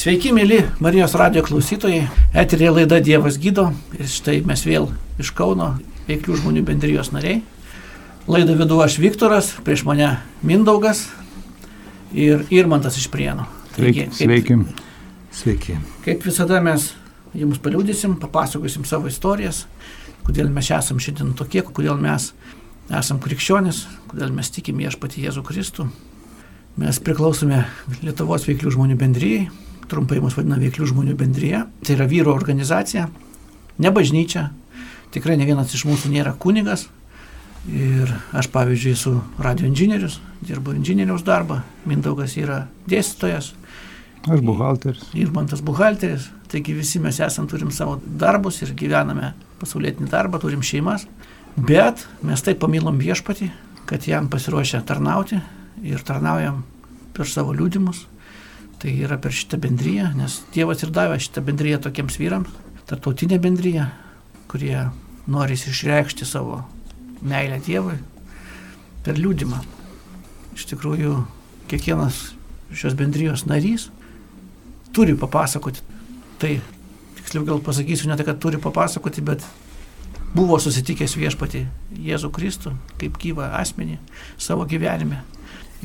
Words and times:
Sveiki, 0.00 0.30
mėly 0.32 0.62
Marijos 0.80 1.12
radio 1.20 1.42
klausytojai. 1.44 2.06
Eterė 2.40 2.70
laida 2.72 3.02
Dievas 3.04 3.34
gydo. 3.36 3.66
Ir 3.98 4.08
štai 4.08 4.38
mes 4.48 4.62
vėl 4.64 4.86
iš 5.20 5.28
Kauno, 5.36 5.74
veiklių 6.06 6.38
žmonių 6.38 6.62
bendrijos 6.70 7.10
nariai. 7.12 7.42
Laidą 8.24 8.54
vedu 8.56 8.78
aš 8.80 8.96
Viktoras, 9.02 9.50
prieš 9.60 9.84
mane 9.84 10.08
Mindaugas 10.40 11.02
ir 12.16 12.46
Irmantas 12.48 12.96
iš 12.96 13.10
Prienų. 13.12 13.44
Sveiki. 13.74 14.06
kaip, 14.06 14.16
Sveiki. 14.16 14.58
Sveiki. 15.42 15.78
kaip 16.08 16.24
visada 16.24 16.64
mes 16.64 16.94
jums 17.36 17.60
paliūdysim, 17.60 18.16
papasakosim 18.24 18.88
savo 18.88 19.12
istorijas, 19.12 19.66
kodėl 20.24 20.48
mes 20.48 20.72
esam 20.80 20.96
šiandien 20.96 21.36
tokie, 21.36 21.60
kodėl 21.60 22.00
mes 22.00 22.32
esam 22.88 23.20
krikščionis, 23.20 23.84
kodėl 24.08 24.32
mes 24.32 24.48
tikim 24.48 24.80
viešpatį 24.80 25.28
Jėzų 25.28 25.44
Kristų. 25.44 25.90
Mes 26.80 27.04
priklausome 27.04 27.66
Lietuvos 28.00 28.48
veiklių 28.48 28.78
žmonių 28.78 28.96
bendryjai, 28.96 29.50
trumpai 29.90 30.20
mus 30.22 30.36
vadina 30.38 30.58
veiklių 30.60 30.88
žmonių 30.92 31.16
bendryje. 31.18 31.64
Tai 31.86 31.96
yra 31.96 32.06
vyro 32.10 32.34
organizacija, 32.36 33.08
ne 33.78 33.92
bažnyčia. 33.94 34.48
Tikrai 35.14 35.36
ne 35.40 35.46
vienas 35.48 35.74
iš 35.74 35.84
mūsų 35.88 36.12
nėra 36.14 36.36
kunigas. 36.38 36.86
Ir 37.68 38.08
aš, 38.32 38.48
pavyzdžiui, 38.54 38.92
esu 38.96 39.14
radio 39.42 39.66
inžinierius, 39.68 40.20
dirbu 40.40 40.72
inžinieriaus 40.78 41.24
darbą, 41.26 41.60
Mindaugas 41.84 42.38
yra 42.40 42.62
dėstytojas, 42.88 43.50
Aš 44.28 44.40
buhalteris. 44.44 45.02
ir 45.16 45.30
man 45.32 45.46
tas 45.48 45.60
buhalteris. 45.64 46.30
Taigi 46.48 46.74
visi 46.76 46.98
mes 47.00 47.20
esam, 47.20 47.46
turim 47.48 47.70
savo 47.70 47.98
darbus 48.04 48.62
ir 48.62 48.72
gyvename 48.76 49.34
pasaulietinį 49.60 50.08
darbą, 50.10 50.40
turim 50.40 50.62
šeimas. 50.64 51.06
Bet 51.56 52.06
mes 52.22 52.42
taip 52.42 52.60
pamilom 52.62 52.98
viešpatį, 53.00 53.50
kad 53.86 54.06
jam 54.08 54.28
pasiruošę 54.32 54.82
tarnauti 54.86 55.40
ir 55.84 56.00
tarnaujam 56.06 56.62
per 57.16 57.28
savo 57.28 57.52
liūdimus. 57.56 58.06
Tai 58.80 58.92
yra 59.04 59.18
per 59.20 59.34
šitą 59.36 59.58
bendryją, 59.60 60.14
nes 60.16 60.38
Dievas 60.54 60.80
ir 60.86 60.92
davė 60.96 61.18
šitą 61.20 61.42
bendryją 61.44 61.82
tokiems 61.84 62.16
vyrams, 62.16 62.52
tarptautinė 62.88 63.36
bendryja, 63.42 63.90
kurie 64.48 64.86
nori 65.30 65.58
išreikšti 65.58 66.24
savo 66.24 66.62
meilę 67.20 67.60
Dievui 67.66 67.98
per 69.04 69.20
liūdimą. 69.20 69.60
Iš 70.56 70.66
tikrųjų, 70.72 71.12
kiekvienas 71.70 72.30
šios 72.72 72.96
bendrijos 72.98 73.44
narys 73.48 73.88
turi 74.96 75.14
papasakoti. 75.18 75.84
Tai 76.40 76.56
tiksliau 77.20 77.44
gal 77.46 77.60
pasakysiu 77.64 78.08
ne 78.10 78.16
tai, 78.16 78.26
kad 78.26 78.40
turi 78.42 78.58
papasakoti, 78.62 79.22
bet 79.24 79.44
buvo 80.34 80.58
susitikęs 80.62 81.16
viešpati 81.18 81.66
Jėzų 82.00 82.30
Kristų 82.34 82.74
kaip 83.00 83.18
gyvą 83.20 83.52
asmenį 83.60 83.98
savo 84.38 84.66
gyvenime. 84.68 85.22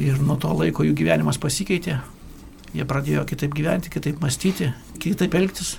Ir 0.02 0.20
nuo 0.20 0.36
to 0.40 0.52
laiko 0.52 0.84
jų 0.84 0.96
gyvenimas 0.98 1.40
pasikeitė. 1.42 2.00
Jie 2.76 2.84
pradėjo 2.84 3.24
kitaip 3.24 3.54
gyventi, 3.56 3.92
kitaip 3.92 4.20
mąstyti, 4.20 4.74
kitaip 5.00 5.36
elgtis. 5.40 5.78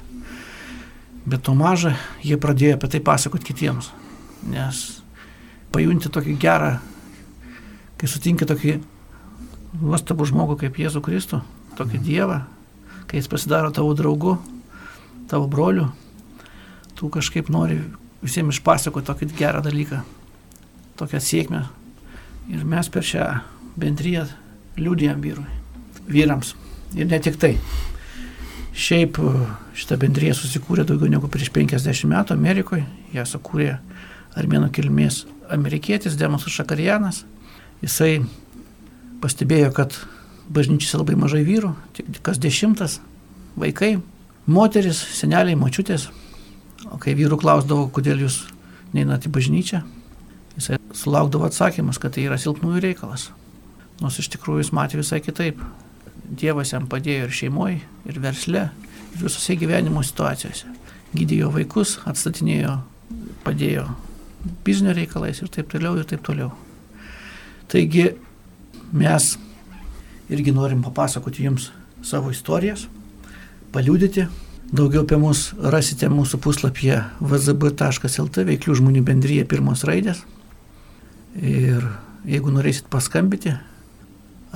Bet 1.29 1.43
to 1.45 1.53
maža, 1.59 1.93
jie 2.25 2.39
pradėjo 2.41 2.79
apie 2.79 2.89
tai 2.95 3.01
pasakoti 3.05 3.51
kitiems. 3.51 3.91
Nes 4.49 4.85
pajunti 5.75 6.09
tokį 6.13 6.37
gerą, 6.41 6.77
kai 8.01 8.09
sutinki 8.09 8.49
tokį 8.49 8.79
nuostabų 9.83 10.29
žmogų 10.31 10.57
kaip 10.63 10.81
Jėzų 10.81 11.03
Kristų, 11.05 11.43
tokį 11.77 12.01
Dievą, 12.07 12.41
kai 13.11 13.21
jis 13.21 13.29
pasidaro 13.29 13.73
tavo 13.75 13.93
draugu, 13.99 14.39
tavo 15.29 15.51
broliu, 15.53 15.91
tu 16.97 17.11
kažkaip 17.13 17.51
nori 17.53 17.83
visiems 18.23 18.57
išpasakoti 18.57 19.11
tokį 19.11 19.33
gerą 19.37 19.61
dalyką, 19.67 20.01
tokią 20.97 21.21
sėkmę. 21.21 21.67
Ir 22.57 22.65
mes 22.65 22.89
per 22.89 23.05
šią 23.05 23.27
bendryją 23.77 24.25
liūdėjom 24.81 25.21
vyrui, 25.21 25.51
vyrams. 26.09 26.55
Ir 26.97 27.09
ne 27.11 27.21
tik 27.21 27.37
tai. 27.41 27.55
Šiaip 28.77 29.19
e, 29.21 29.31
šita 29.77 29.99
bendryja 30.01 30.35
susikūrė 30.37 30.87
daugiau 30.89 31.11
negu 31.13 31.29
prieš 31.33 31.53
50 31.53 32.09
metų 32.09 32.37
Amerikoje. 32.37 32.87
Ją 33.13 33.25
sukūrė 33.29 33.77
armėnų 34.37 34.71
kilmės 34.77 35.25
amerikietis 35.53 36.17
Demosas 36.17 36.57
Šakarianas. 36.57 37.23
Jisai 37.85 38.23
pastebėjo, 39.21 39.71
kad 39.77 39.97
bažnyčiose 40.53 41.01
labai 41.01 41.17
mažai 41.19 41.43
vyrų, 41.47 41.73
tik 41.97 42.21
kas 42.25 42.41
dešimtas 42.41 43.01
vaikai, 43.61 43.97
moteris, 44.47 45.01
seneliai, 45.17 45.57
močiutės. 45.59 46.09
O 46.93 47.01
kai 47.03 47.17
vyrų 47.19 47.41
klausdavo, 47.41 47.89
kodėl 47.93 48.23
jūs 48.25 48.45
neinate 48.95 49.29
į 49.29 49.35
bažnyčią, 49.35 49.83
jisai 50.57 50.79
sulaukdavo 50.97 51.49
atsakymas, 51.49 51.99
kad 52.01 52.15
tai 52.15 52.29
yra 52.29 52.39
silpnųjų 52.41 52.85
reikalas. 52.85 53.31
Nors 54.01 54.21
iš 54.21 54.31
tikrųjų 54.37 54.65
jis 54.65 54.73
matė 54.77 55.01
visai 55.01 55.21
kitaip. 55.25 55.61
Dievas 56.27 56.73
jam 56.73 56.89
padėjo 56.91 57.29
ir 57.29 57.35
šeimoje, 57.35 57.81
ir 58.09 58.21
versle, 58.23 58.69
ir 59.15 59.23
visose 59.23 59.57
gyvenimo 59.59 60.03
situacijose. 60.05 60.73
Gydėjo 61.17 61.53
vaikus, 61.55 61.97
atstatinėjo, 62.09 62.77
padėjo 63.47 63.87
biznio 64.67 64.95
reikalais 64.95 65.41
ir 65.43 65.51
taip 65.53 65.71
toliau, 65.73 65.97
ir 65.99 66.09
taip 66.09 66.25
toliau. 66.27 66.51
Taigi 67.71 68.11
mes 68.95 69.35
irgi 70.31 70.55
norim 70.55 70.83
papasakoti 70.83 71.47
jums 71.47 71.71
savo 72.07 72.33
istorijas, 72.35 72.87
paliūdyti. 73.75 74.27
Daugiau 74.67 75.05
apie 75.05 75.19
mus 75.23 75.53
rasite 75.63 76.09
mūsų 76.11 76.41
puslapyje 76.43 76.99
vzb.lt 77.23 78.47
veiklių 78.49 78.79
žmonių 78.81 79.03
bendryje 79.07 79.45
pirmos 79.47 79.85
raidės. 79.87 80.25
Ir 81.39 81.85
jeigu 82.27 82.51
norėsit 82.51 82.89
paskambyti, 82.91 83.55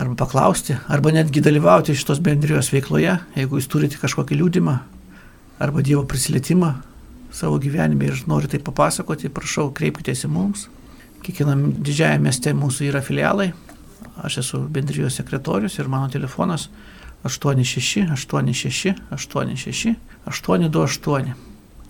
arba 0.01 0.17
paklausti, 0.17 0.77
arba 0.89 1.13
netgi 1.13 1.43
dalyvauti 1.45 1.95
šitos 1.99 2.23
bendrijos 2.25 2.71
veikloje, 2.73 3.19
jeigu 3.37 3.59
jūs 3.59 3.69
turite 3.69 4.01
kažkokį 4.01 4.39
liūdimą, 4.41 4.77
arba 5.61 5.83
Dievo 5.85 6.07
prisilietimą 6.09 6.73
savo 7.33 7.59
gyvenime 7.61 8.09
ir 8.09 8.23
norite 8.27 8.57
tai 8.57 8.65
papasakoti, 8.65 9.31
prašau, 9.33 9.71
kreipkitės 9.77 10.25
į 10.27 10.31
mums. 10.33 10.69
Kiekvienam 11.21 11.67
didžiajame 11.85 12.27
mieste 12.27 12.55
mūsų 12.57 12.89
yra 12.89 13.03
filialai. 13.05 13.51
Aš 14.25 14.41
esu 14.43 14.63
bendrijos 14.73 15.19
sekretorius 15.21 15.77
ir 15.79 15.89
mano 15.89 16.09
telefonas 16.13 16.69
86 17.25 18.09
86 18.17 18.95
86 19.13 19.95
828. 20.27 21.37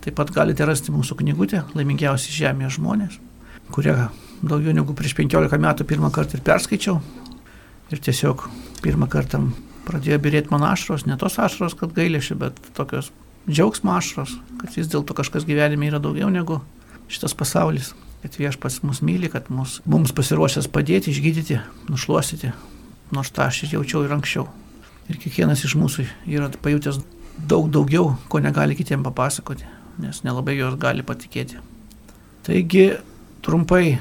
Taip 0.01 0.17
pat 0.17 0.31
galite 0.35 0.65
rasti 0.65 0.91
mūsų 0.91 1.17
knygutę 1.21 1.63
Laimingiausi 1.77 2.33
žemėje 2.33 2.75
žmonės, 2.77 3.17
kurią 3.71 4.09
daugiau 4.41 4.73
negu 4.75 4.95
prieš 4.97 5.15
15 5.19 5.61
metų 5.61 5.87
pirmą 5.87 6.11
kartą 6.13 6.39
ir 6.39 6.45
perskaičiau. 6.45 6.99
Ir 7.91 7.99
tiesiog 7.99 8.45
pirmą 8.83 9.09
kartą 9.11 9.43
pradėjo 9.87 10.19
birėti 10.23 10.53
man 10.53 10.63
ašros, 10.69 11.07
ne 11.09 11.17
tos 11.19 11.35
ašros, 11.41 11.75
kad 11.79 11.91
gailėši, 11.95 12.37
bet 12.39 12.59
tokios 12.77 13.11
džiaugsmo 13.49 13.95
ašros, 13.97 14.37
kad 14.61 14.77
vis 14.77 14.87
dėlto 14.91 15.17
kažkas 15.17 15.47
gyvenime 15.49 15.89
yra 15.89 15.99
daugiau 15.99 16.29
negu 16.31 16.61
šitas 17.11 17.35
pasaulis 17.35 17.91
kad 18.21 18.37
viešpas 18.37 18.83
mus 18.85 19.01
myli, 19.01 19.29
kad 19.33 19.49
mus, 19.49 19.79
mums 19.89 20.13
pasiruošęs 20.13 20.69
padėti, 20.71 21.11
išgydyti, 21.11 21.57
nušluostyti, 21.89 22.51
nors 23.15 23.33
tą 23.33 23.47
aš 23.49 23.63
jaučiau 23.71 24.03
ir 24.05 24.13
anksčiau. 24.13 24.45
Ir 25.09 25.17
kiekvienas 25.19 25.65
iš 25.65 25.75
mūsų 25.79 26.05
yra 26.29 26.51
pajutęs 26.61 27.01
daug 27.49 27.71
daugiau, 27.73 28.13
ko 28.29 28.41
negali 28.43 28.77
kitiem 28.77 29.01
papasakoti, 29.07 29.65
nes 30.03 30.21
nelabai 30.27 30.55
jos 30.59 30.77
gali 30.79 31.03
patikėti. 31.05 31.57
Taigi, 32.45 32.85
trumpai 33.45 33.97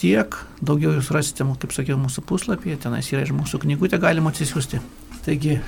tiek, 0.00 0.34
daugiau 0.64 0.94
jūs 0.96 1.10
rasite, 1.14 1.44
kaip 1.44 1.74
sakiau, 1.76 1.98
mūsų 2.00 2.24
puslapyje, 2.28 2.78
tenais 2.80 3.10
yra 3.12 3.22
ir 3.26 3.34
mūsų 3.36 3.60
knygutė 3.64 4.00
galima 4.00 4.32
atsisiųsti. 4.32 4.80
Taigi, 5.26 5.58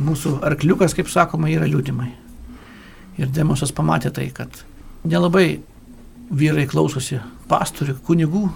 mūsų 0.00 0.38
arkliukas, 0.48 0.96
kaip 0.96 1.10
sakoma, 1.12 1.50
yra 1.52 1.68
liūdimai. 1.68 2.08
Ir 3.20 3.28
Demosas 3.28 3.74
pamatė 3.76 4.12
tai, 4.16 4.30
kad 4.32 4.62
nelabai 5.04 5.60
vyrai 6.32 6.64
klausosi 6.70 7.20
pastorių, 7.50 7.98
kunigų, 8.06 8.46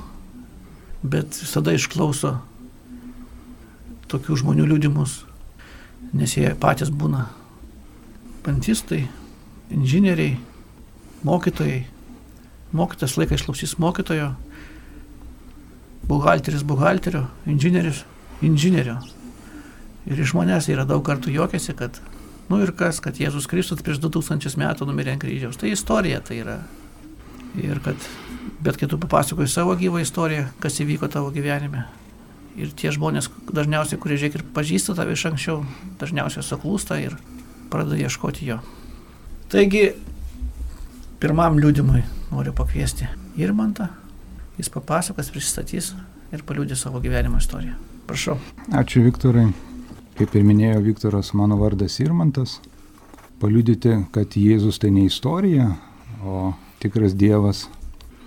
bet 1.05 1.37
visada 1.43 1.75
išklauso 1.77 2.39
tokių 4.11 4.39
žmonių 4.41 4.71
liūdimus, 4.71 5.19
nes 6.17 6.37
jie 6.39 6.49
patys 6.61 6.89
būna 6.89 7.27
pantistai, 8.47 9.05
inžinieriai, 9.75 10.39
mokytojai. 11.27 11.85
Mokytas 12.77 13.15
laiką 13.19 13.37
išklausys 13.37 13.77
mokytojo, 13.83 14.33
buhalteris 16.09 16.63
buhalterio, 16.67 17.27
inžinierius 17.47 18.05
inžinierio. 18.45 18.99
Ir 20.07 20.21
iš 20.23 20.35
manęs 20.37 20.69
yra 20.71 20.87
daug 20.87 21.03
kartų 21.07 21.33
juokiasi, 21.35 21.75
kad, 21.79 21.99
nu 22.51 22.61
ir 22.63 22.73
kas, 22.77 23.01
kad 23.03 23.19
Jėzus 23.19 23.49
Kristus 23.51 23.83
prieš 23.83 24.01
2000 24.05 24.59
metų 24.61 24.87
numirė 24.87 25.17
ant 25.17 25.25
kryžiaus. 25.25 25.59
Tai 25.59 25.73
istorija 25.73 26.21
tai 26.25 26.43
yra. 26.45 26.61
Ir 27.57 27.81
kad, 27.83 27.97
bet 28.63 28.77
kai 28.77 28.89
tu 28.91 29.01
papasakoji 29.01 29.49
savo 29.51 29.75
gyvą 29.79 30.03
istoriją, 30.05 30.51
kas 30.61 30.79
įvyko 30.85 31.09
tavo 31.11 31.33
gyvenime. 31.35 31.87
Ir 32.57 32.71
tie 32.77 32.93
žmonės, 32.93 33.31
dažniausiai, 33.53 34.01
kurie 34.01 34.17
žiūrėk 34.21 34.39
ir 34.39 34.47
pažįsta 34.57 34.95
tave 34.97 35.17
iš 35.17 35.27
anksčiau, 35.33 35.63
dažniausiai 36.01 36.45
suklūsta 36.45 37.01
ir 37.03 37.17
pradeda 37.73 37.99
ieškoti 38.07 38.49
jo. 38.49 38.61
Taigi, 39.53 39.91
pirmam 41.21 41.59
liūdimui 41.61 42.05
noriu 42.31 42.55
pakviesti 42.57 43.09
Irmantą. 43.41 43.91
Jis 44.57 44.71
papasakos, 44.73 45.29
pristatys 45.33 45.93
ir 46.33 46.45
paliūdė 46.47 46.77
savo 46.79 47.01
gyvenimo 47.05 47.41
istoriją. 47.43 47.77
Prašau. 48.09 48.39
Ačiū 48.73 49.03
Viktorai. 49.05 49.51
Kaip 50.17 50.33
ir 50.39 50.47
minėjo 50.49 50.79
Viktoras, 50.85 51.35
mano 51.37 51.59
vardas 51.61 51.99
Irmantas. 52.01 52.61
Paliudyti, 53.43 53.99
kad 54.15 54.33
Jėzus 54.33 54.81
tai 54.81 54.89
ne 54.95 55.05
istorija, 55.11 55.75
o 56.25 56.55
tikras 56.81 57.13
Dievas. 57.13 57.67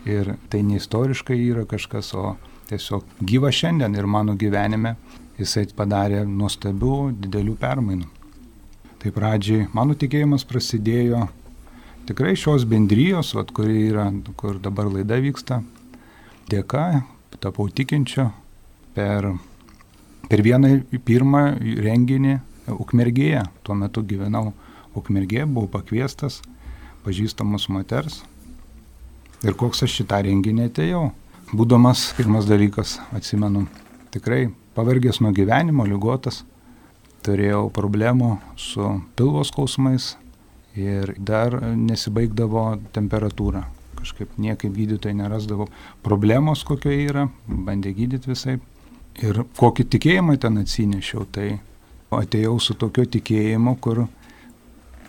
Ir 0.05 0.35
tai 0.53 0.61
ne 0.63 0.77
istoriškai 0.77 1.39
yra 1.49 1.65
kažkas, 1.69 2.13
o 2.13 2.35
tiesiog 2.69 3.07
gyva 3.25 3.49
šiandien 3.51 3.97
ir 3.97 4.05
mano 4.05 4.35
gyvenime 4.37 4.95
jisai 5.39 5.65
padarė 5.75 6.21
nuostabių, 6.27 6.95
didelių 7.25 7.55
permainų. 7.59 8.07
Tai 8.99 9.11
pradžiai 9.15 9.67
mano 9.73 9.95
tikėjimas 9.97 10.45
prasidėjo 10.47 11.25
tikrai 12.09 12.35
šios 12.39 12.65
bendrijos, 12.69 13.31
vat, 13.37 13.53
kuri 13.55 13.87
yra, 13.89 14.09
kur 14.39 14.59
dabar 14.61 14.89
laida 14.91 15.19
vyksta, 15.23 15.61
dėka, 16.49 17.03
tapau 17.39 17.69
tikinčio 17.71 18.29
per 18.97 19.31
Per 20.29 20.43
vieną 20.45 20.75
pirmą 21.07 21.41
renginį 21.81 22.35
Ukmergėje, 22.69 23.41
tuo 23.65 23.73
metu 23.73 24.03
gyvenau 24.05 24.51
Ukmergėje, 24.93 25.47
buvau 25.49 25.71
pakviestas 25.79 26.37
pažįstamos 27.01 27.65
moters. 27.73 28.19
Ir 29.41 29.57
koks 29.57 29.81
aš 29.87 29.95
šitą 29.97 30.19
renginį 30.27 30.67
atėjau. 30.69 31.07
Būdamas 31.49 32.11
pirmas 32.13 32.45
dalykas, 32.45 32.99
atsimenu, 33.15 33.63
tikrai 34.13 34.51
pavargęs 34.77 35.17
nuo 35.25 35.33
gyvenimo, 35.33 35.87
lygotas, 35.89 36.43
turėjau 37.25 37.65
problemų 37.73 38.35
su 38.53 38.99
pilvos 39.17 39.49
skausmais 39.49 40.11
ir 40.77 41.15
dar 41.17 41.57
nesibaigdavo 41.73 42.69
temperatūra. 42.93 43.65
Kažkaip 43.99 44.37
niekaip 44.39 44.73
gydytojai 44.75 45.17
nerasdavo 45.19 45.67
problemos, 46.05 46.63
kokia 46.67 46.95
yra, 47.03 47.27
bandė 47.47 47.93
gydyti 47.97 48.31
visai. 48.31 48.57
Ir 49.19 49.43
kokį 49.59 49.85
tikėjimą 49.95 50.37
ten 50.39 50.61
atsinešiau, 50.61 51.25
tai 51.27 51.57
atėjau 52.15 52.55
su 52.63 52.75
tokiu 52.79 53.03
tikėjimu, 53.05 53.75
kur 53.83 54.05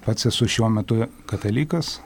pats 0.04 0.26
esu 0.26 0.48
šiuo 0.50 0.70
metu 0.72 1.04
katalikas. 1.30 2.00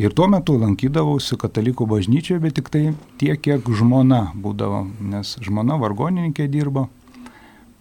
Ir 0.00 0.14
tuo 0.16 0.28
metu 0.30 0.54
lankydavausi 0.60 1.36
katalikų 1.40 1.86
bažnyčioje, 1.90 2.40
bet 2.44 2.54
tik 2.60 2.68
tai 2.72 2.82
tiek, 3.18 3.40
kiek 3.42 3.66
žmona 3.80 4.30
būdavo, 4.38 4.84
nes 5.12 5.34
žmona 5.42 5.80
vargonininkė 5.80 6.46
dirbo. 6.52 6.86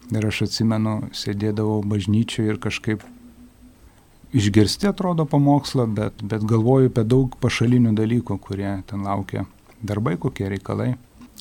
Ir 0.10 0.26
aš 0.26 0.48
atsimenu, 0.48 1.12
sėdėdavau 1.14 1.84
bažnyčioje 1.86 2.56
ir 2.56 2.62
kažkaip 2.64 3.04
išgirsti 4.34 4.90
atrodo 4.90 5.26
pamokslą, 5.26 5.88
bet, 5.96 6.24
bet 6.24 6.44
galvoju 6.48 6.92
apie 6.92 7.06
daug 7.08 7.38
pašalinių 7.42 7.96
dalykų, 7.98 8.38
kurie 8.44 8.74
ten 8.90 9.06
laukia 9.08 9.46
darbai, 9.82 10.18
kokie 10.22 10.50
reikalai. 10.52 10.94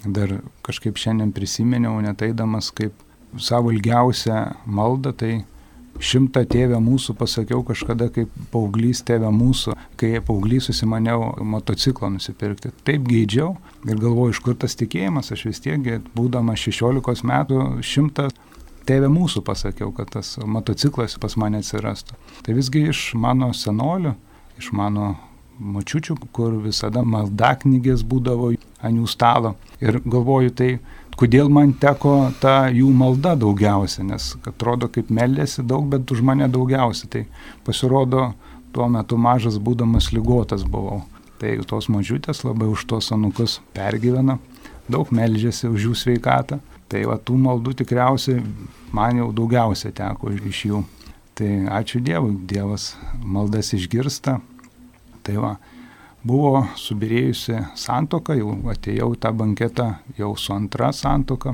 Dar 0.07 0.39
kažkaip 0.63 0.99
šiandien 1.01 1.33
prisiminiau, 1.35 1.99
neteidamas 2.05 2.71
kaip 2.71 2.95
savo 3.43 3.73
ilgiausią 3.75 4.45
maldą, 4.71 5.13
tai 5.13 5.33
šimtą 5.99 6.45
tėvę 6.47 6.79
mūsų 6.83 7.17
pasakiau 7.19 7.65
kažkada 7.67 8.07
kaip 8.15 8.31
paauglys 8.53 9.03
tėvę 9.07 9.31
mūsų, 9.35 9.75
kai 9.99 10.13
paauglys 10.25 10.69
susimaniau 10.71 11.33
motociklą 11.43 12.13
nusipirkti. 12.15 12.71
Taip 12.87 13.09
geidžiau 13.09 13.57
ir 13.89 13.99
galvoju, 13.99 14.37
iš 14.37 14.43
kur 14.45 14.55
tas 14.55 14.79
tikėjimas, 14.79 15.33
aš 15.35 15.49
vis 15.51 15.63
tiek, 15.65 15.91
būdamas 16.15 16.63
16 16.69 17.27
metų, 17.27 17.65
šimtą 17.83 18.29
tėvę 18.89 19.11
mūsų 19.13 19.45
pasakiau, 19.45 19.93
kad 19.95 20.11
tas 20.17 20.37
motociklas 20.41 21.19
pas 21.21 21.37
mane 21.41 21.61
atsirastų. 21.63 22.17
Tai 22.45 22.57
visgi 22.57 22.87
iš 22.89 23.11
mano 23.21 23.51
senolių, 23.57 24.15
iš 24.61 24.71
mano 24.77 25.15
mačiučių, 25.59 26.17
kur 26.33 26.57
visada 26.63 27.03
maldaknygės 27.03 28.05
būdavo 28.07 28.55
ant 28.55 29.01
jų 29.01 29.09
stalo. 29.11 29.55
Ir 29.83 30.01
galvoju, 30.07 30.55
tai 30.55 30.71
kodėl 31.19 31.51
man 31.53 31.75
teko 31.83 32.31
ta 32.43 32.69
jų 32.73 32.91
malda 32.95 33.35
daugiausia, 33.39 34.07
nes 34.07 34.31
atrodo 34.47 34.89
kaip 34.93 35.11
meldėsi 35.11 35.67
daug, 35.67 35.89
bet 35.91 36.11
už 36.15 36.23
mane 36.25 36.49
daugiausia. 36.51 37.11
Tai 37.11 37.25
pasirodo, 37.67 38.33
tuo 38.73 38.89
metu 38.93 39.19
mažas 39.19 39.59
būdamas 39.59 40.13
lygotas 40.15 40.65
buvau. 40.65 41.03
Tai 41.39 41.55
tos 41.71 41.91
mažiutės 41.93 42.43
labai 42.47 42.71
už 42.71 42.87
tos 42.91 43.13
anukus 43.15 43.61
pergyvena, 43.77 44.39
daug 44.91 45.11
meldžiasi 45.15 45.71
už 45.71 45.91
jų 45.91 45.95
sveikatą. 45.99 46.63
Tai 46.89 47.03
va 47.05 47.19
tų 47.21 47.37
maldų 47.37 47.75
tikriausiai 47.83 48.41
man 48.93 49.23
jau 49.23 49.33
daugiausia 49.33 49.93
teko 49.95 50.33
iš 50.37 50.65
jų. 50.71 50.85
Tai 51.39 51.51
ačiū 51.79 52.01
Dievui, 52.03 52.35
Dievas 52.51 52.93
maldas 53.23 53.71
išgirsta, 53.77 54.41
Tai 55.29 55.35
va, 55.43 55.51
buvo 56.25 56.63
subirėjusi 56.81 57.59
santoka, 57.77 58.33
jau 58.39 58.55
atėjau 58.73 59.11
tą 59.21 59.33
banketą 59.37 59.89
jau 60.17 60.31
su 60.41 60.55
antra 60.55 60.89
santoka. 60.97 61.53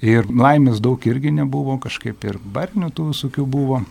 Ir 0.00 0.30
laimės 0.32 0.80
daug 0.80 1.04
irgi 1.04 1.28
nebuvo, 1.36 1.76
kažkaip 1.82 2.24
ir 2.24 2.38
barnių 2.40 2.88
tų 2.96 3.10
visokių 3.10 3.44
buvo. 3.44 3.82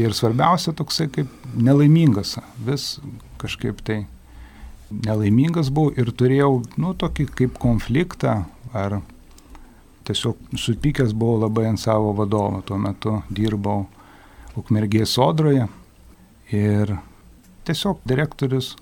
Ir 0.00 0.16
svarbiausia 0.16 0.72
toksai 0.72 1.10
kaip 1.12 1.28
nelaimingas, 1.52 2.38
vis 2.56 2.86
kažkaip 3.42 3.84
tai 3.84 3.98
nelaimingas 4.88 5.68
buvau 5.68 5.92
ir 6.00 6.08
turėjau, 6.16 6.62
nu, 6.80 6.94
tokį 6.96 7.28
kaip 7.36 7.60
konfliktą 7.60 8.46
ar 8.72 9.02
tiesiog 10.04 10.56
supykęs 10.58 11.14
buvau 11.16 11.40
labai 11.46 11.68
ant 11.70 11.80
savo 11.80 12.12
vadovo. 12.16 12.62
Tuo 12.66 12.78
metu 12.78 13.20
dirbau 13.30 13.86
Ukmergės 14.54 15.16
sodroje 15.16 15.66
ir 16.54 16.92
tiesiog 17.66 18.04
direktorius 18.06 18.74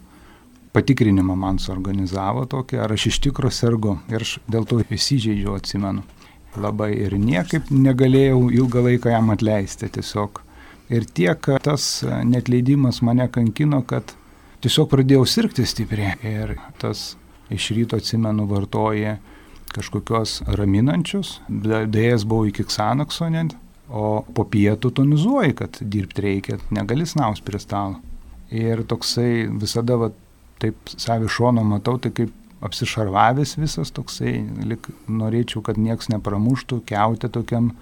patikrinimą 0.73 1.37
man 1.37 1.61
suorganizavo 1.61 2.45
tokį, 2.51 2.81
ar 2.85 2.93
aš 2.93 3.07
iš 3.13 3.21
tikro 3.27 3.51
sergu 3.53 3.99
ir 4.13 4.25
aš 4.25 4.39
dėl 4.51 4.67
to 4.69 4.81
įsižeidžiau, 4.83 5.57
atsimenu. 5.57 6.05
Labai 6.61 6.91
ir 7.01 7.17
niekaip 7.17 7.71
negalėjau 7.73 8.51
ilgą 8.53 8.83
laiką 8.89 9.13
jam 9.15 9.31
atleisti 9.33 9.89
tiesiog. 9.93 10.43
Ir 10.93 11.07
tiek 11.09 11.49
tas 11.65 12.03
netleidimas 12.29 13.01
mane 13.01 13.25
kankino, 13.33 13.81
kad 13.89 14.13
tiesiog 14.61 14.91
pradėjau 14.93 15.25
sirgti 15.25 15.65
stipriai. 15.65 16.19
Ir 16.21 16.59
tas 16.83 17.15
iš 17.53 17.71
ryto 17.77 17.97
atsimenu 18.01 18.45
vartoja 18.51 19.17
kažkokios 19.75 20.41
raminančius, 20.59 21.39
dėjęs 21.49 22.27
buvau 22.29 22.49
iki 22.51 22.67
Xanaxo 22.69 23.29
net, 23.33 23.57
o 23.93 24.23
po 24.35 24.45
pietų 24.49 24.93
tonizuoji, 24.97 25.57
kad 25.59 25.81
dirbti 25.81 26.25
reikia, 26.25 26.59
negali 26.73 27.07
snaus 27.09 27.43
prie 27.45 27.61
stalo. 27.61 27.99
Ir 28.53 28.85
toksai 28.89 29.49
visada 29.61 29.97
va, 30.01 30.11
taip 30.61 30.93
savi 30.93 31.29
šono 31.33 31.65
matau, 31.67 31.99
tai 32.01 32.13
kaip 32.15 32.33
apsišarvavęs 32.63 33.57
visas 33.59 33.91
toksai, 33.95 34.37
lik 34.69 34.87
norėčiau, 35.11 35.65
kad 35.67 35.81
nieks 35.81 36.11
nepramuštų, 36.13 36.83
keutė 36.89 37.33
tokiam. 37.33 37.73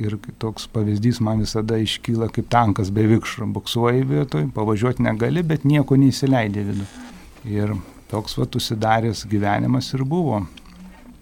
Ir 0.00 0.14
toks 0.40 0.68
pavyzdys 0.70 1.18
man 1.20 1.42
visada 1.42 1.76
iškyla 1.82 2.30
kaip 2.32 2.46
tankas 2.48 2.92
be 2.94 3.02
vikšro, 3.10 3.48
buksuoji 3.52 4.06
vietoj, 4.08 4.46
pavažiuoti 4.54 5.02
negali, 5.04 5.42
bet 5.44 5.66
nieko 5.68 5.98
neįsileidė 5.98 6.62
vidų. 6.68 6.86
Ir 7.50 7.74
toks 8.08 8.38
va 8.38 8.46
susidaręs 8.46 9.26
gyvenimas 9.28 9.90
ir 9.96 10.06
buvo. 10.08 10.44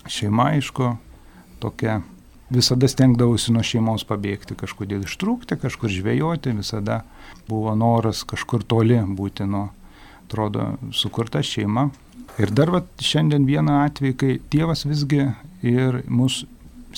Šeima, 0.06 0.52
aišku, 0.54 0.92
tokia 1.62 2.00
visada 2.50 2.88
stengdavausi 2.88 3.52
nuo 3.52 3.62
šeimos 3.66 4.06
pabėgti, 4.08 4.56
kažkodėl 4.58 5.04
ištrūkti, 5.04 5.58
kažkur 5.60 5.92
žvejoti, 5.92 6.54
visada 6.56 7.02
buvo 7.48 7.74
noras 7.76 8.24
kažkur 8.28 8.64
toli 8.64 9.00
būti 9.02 9.48
nuo, 9.48 9.68
atrodo, 10.24 10.74
sukurta 10.92 11.42
šeima. 11.44 11.88
Ir 12.38 12.52
dar 12.54 12.70
va, 12.70 12.82
šiandien 13.02 13.46
vieną 13.48 13.82
atvejį, 13.88 14.14
kai 14.16 14.34
tėvas 14.52 14.86
visgi 14.86 15.24
ir 15.66 16.02
mūsų 16.06 16.46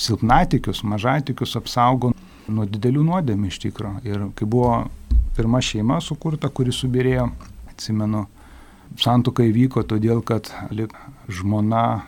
silpnatikius, 0.01 0.83
mažatikius 0.87 1.57
apsaugo 1.59 2.11
nuo 2.51 2.65
didelių 2.69 3.03
nuodėmė 3.07 3.49
iš 3.51 3.59
tikro. 3.65 3.95
Ir 4.07 4.29
kai 4.37 4.47
buvo 4.47 4.85
pirma 5.35 5.61
šeima 5.63 5.99
sukurta, 6.03 6.49
kuri 6.49 6.73
subirėjo, 6.75 7.27
atsimenu, 7.71 8.25
santuokai 8.99 9.49
vyko 9.55 9.83
todėl, 9.87 10.21
kad 10.23 10.51
žmona, 11.31 12.03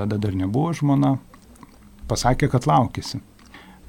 tada 0.00 0.16
dar 0.20 0.36
nebuvo 0.36 0.72
žmona, 0.76 1.16
pasakė, 2.08 2.48
kad 2.52 2.68
laukėsi. 2.70 3.20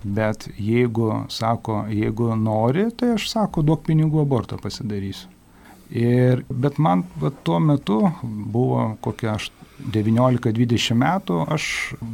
Bet 0.02 0.48
jeigu, 0.58 1.12
sako, 1.30 1.84
jeigu 1.94 2.34
nori, 2.36 2.88
tai 2.98 3.14
aš 3.16 3.30
sako, 3.30 3.62
duok 3.66 3.86
pinigų 3.86 4.24
abortą 4.24 4.58
pasidarysiu. 4.62 5.30
Ir, 5.92 6.46
bet 6.48 6.78
man 6.80 7.04
va, 7.20 7.30
tuo 7.44 7.60
metu 7.60 8.00
buvo 8.24 8.94
kokie 9.04 9.34
19-20 9.92 10.96
metų, 10.98 11.42
aš 11.52 11.66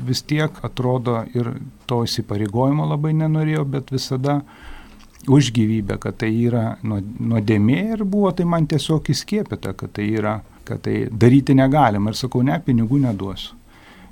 vis 0.08 0.24
tiek 0.25 0.58
atrodo 0.66 1.20
ir 1.38 1.51
to 1.86 2.01
įsipareigojimo 2.08 2.88
labai 2.89 3.13
nenorėjau, 3.20 3.68
bet 3.77 3.94
visada 3.94 4.39
už 5.30 5.51
gyvybę, 5.54 6.00
kad 6.01 6.18
tai 6.24 6.32
yra 6.48 6.66
nuodėmė 6.82 7.80
ir 7.94 8.04
buvo 8.04 8.34
tai 8.34 8.48
man 8.50 8.66
tiesiog 8.68 9.12
įskiepita, 9.13 9.75
kad 9.77 9.94
tai 10.00 10.10
yra, 10.10 10.39
kad 10.68 10.82
tai 10.88 11.06
daryti 11.12 11.56
negalima. 11.56 12.12
Ir 12.12 12.20
sakau, 12.20 12.42
ne, 12.48 12.58
pinigų 12.66 13.00
neduosiu 13.06 13.54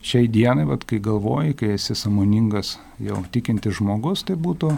šiai 0.06 0.28
dienai, 0.30 0.68
vat, 0.70 0.86
kai 0.86 1.00
galvoji, 1.02 1.56
kai 1.58 1.74
esi 1.76 1.96
samoningas 1.98 2.76
jau 3.02 3.24
tikinti 3.34 3.74
žmogus, 3.74 4.24
tai 4.28 4.38
būtų 4.38 4.76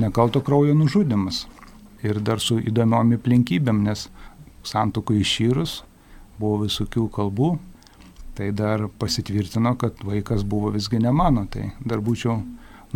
nekalto 0.00 0.42
kraujo 0.44 0.74
nužudimas. 0.76 1.46
Ir 2.04 2.20
dar 2.24 2.40
su 2.40 2.58
įdomiom 2.60 3.14
aplinkybėm, 3.16 3.82
nes 3.84 4.08
santokų 4.64 5.18
išyrus 5.20 5.80
buvo 6.40 6.64
visokių 6.64 7.06
kalbų, 7.12 7.50
tai 8.36 8.50
dar 8.56 8.86
pasitvirtino, 9.00 9.74
kad 9.80 10.00
vaikas 10.04 10.44
buvo 10.48 10.72
visgi 10.72 11.00
ne 11.00 11.12
mano, 11.12 11.46
tai 11.48 11.72
dar 11.84 12.00
būčiau 12.04 12.38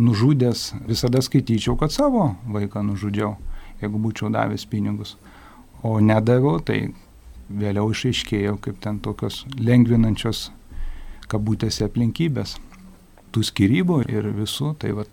nužudęs, 0.01 0.71
visada 0.89 1.21
skaityčiau, 1.21 1.77
kad 1.79 1.93
savo 1.93 2.31
vaiką 2.51 2.81
nužudžiau, 2.85 3.35
jeigu 3.81 4.01
būčiau 4.01 4.31
davęs 4.33 4.65
pinigus. 4.69 5.15
O 5.85 5.99
nedaviau, 6.01 6.59
tai 6.65 6.93
vėliau 7.49 7.91
išaiškėjo 7.93 8.57
kaip 8.61 8.79
ten 8.81 8.97
tokios 9.05 9.43
lengvinančios 9.57 10.49
kabutėse 11.31 11.87
aplinkybės. 11.87 12.57
Tų 13.35 13.43
skirybų 13.43 14.03
ir 14.11 14.29
visų, 14.35 14.73
tai 14.79 14.93
va 14.95 15.05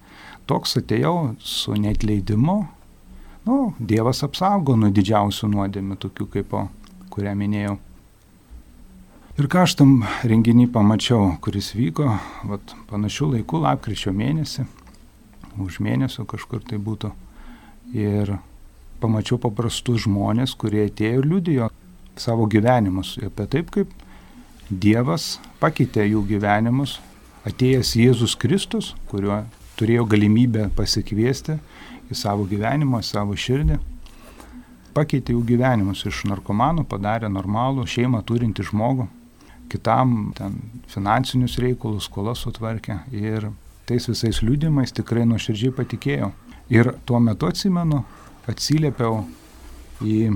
toks 0.46 0.76
atėjau 0.78 1.34
su 1.42 1.74
netleidimu. 1.78 2.58
Nu, 3.46 3.56
Dievas 3.78 4.22
apsaugo 4.22 4.76
nuo 4.78 4.92
didžiausių 4.94 5.48
nuodėmių, 5.50 5.96
tokių 6.04 6.28
kaip 6.36 6.52
po, 6.52 6.66
kurią 7.10 7.34
minėjau. 7.38 7.78
Ir 9.40 9.48
ką 9.48 9.64
aš 9.64 9.74
tam 9.80 10.02
renginį 10.28 10.68
pamačiau, 10.74 11.32
kuris 11.42 11.72
vyko, 11.72 12.04
vat, 12.46 12.74
panašių 12.90 13.30
laikų, 13.38 13.62
lapkričio 13.64 14.12
mėnesį, 14.14 14.66
už 15.64 15.80
mėnesio 15.82 16.26
kažkur 16.28 16.60
tai 16.68 16.76
būtų. 16.76 17.10
Ir 17.96 18.36
pamačiau 19.02 19.40
paprastus 19.40 20.04
žmonės, 20.04 20.54
kurie 20.54 20.84
atėjo 20.86 21.22
ir 21.22 21.28
liudijo 21.28 21.70
savo 22.20 22.46
gyvenimus 22.46 23.16
apie 23.24 23.48
taip, 23.50 23.72
kaip 23.72 23.96
Dievas 24.72 25.36
pakeitė 25.60 26.06
jų 26.06 26.22
gyvenimus, 26.30 26.96
atėjęs 27.44 27.90
Jėzus 27.98 28.34
Kristus, 28.40 28.92
kuriuo 29.10 29.42
turėjo 29.76 30.06
galimybę 30.08 30.70
pasikviesti 30.76 31.58
į 32.08 32.16
savo 32.16 32.46
gyvenimą, 32.48 33.02
į 33.02 33.08
savo 33.10 33.36
širdį, 33.36 33.76
pakeitė 34.96 35.34
jų 35.36 35.42
gyvenimus 35.50 36.06
iš 36.08 36.22
narkomanų, 36.30 36.86
padarė 36.88 37.28
normalų 37.28 37.84
šeimą 37.88 38.22
turinti 38.28 38.64
žmogų, 38.64 39.10
kitam 39.72 40.32
ten 40.38 40.56
finansinius 40.88 41.58
reikalus, 41.60 42.08
skolas 42.08 42.40
sutvarkė 42.46 43.02
ir 43.12 43.50
tais 43.88 44.08
visais 44.08 44.40
liūdimais 44.40 44.96
tikrai 44.96 45.26
nuoširdžiai 45.28 45.76
patikėjau. 45.76 46.32
Ir 46.72 46.94
tuo 47.04 47.20
metu 47.20 47.50
atsimenu, 47.50 48.00
atsiliepiau 48.48 49.20
į, 50.00 50.32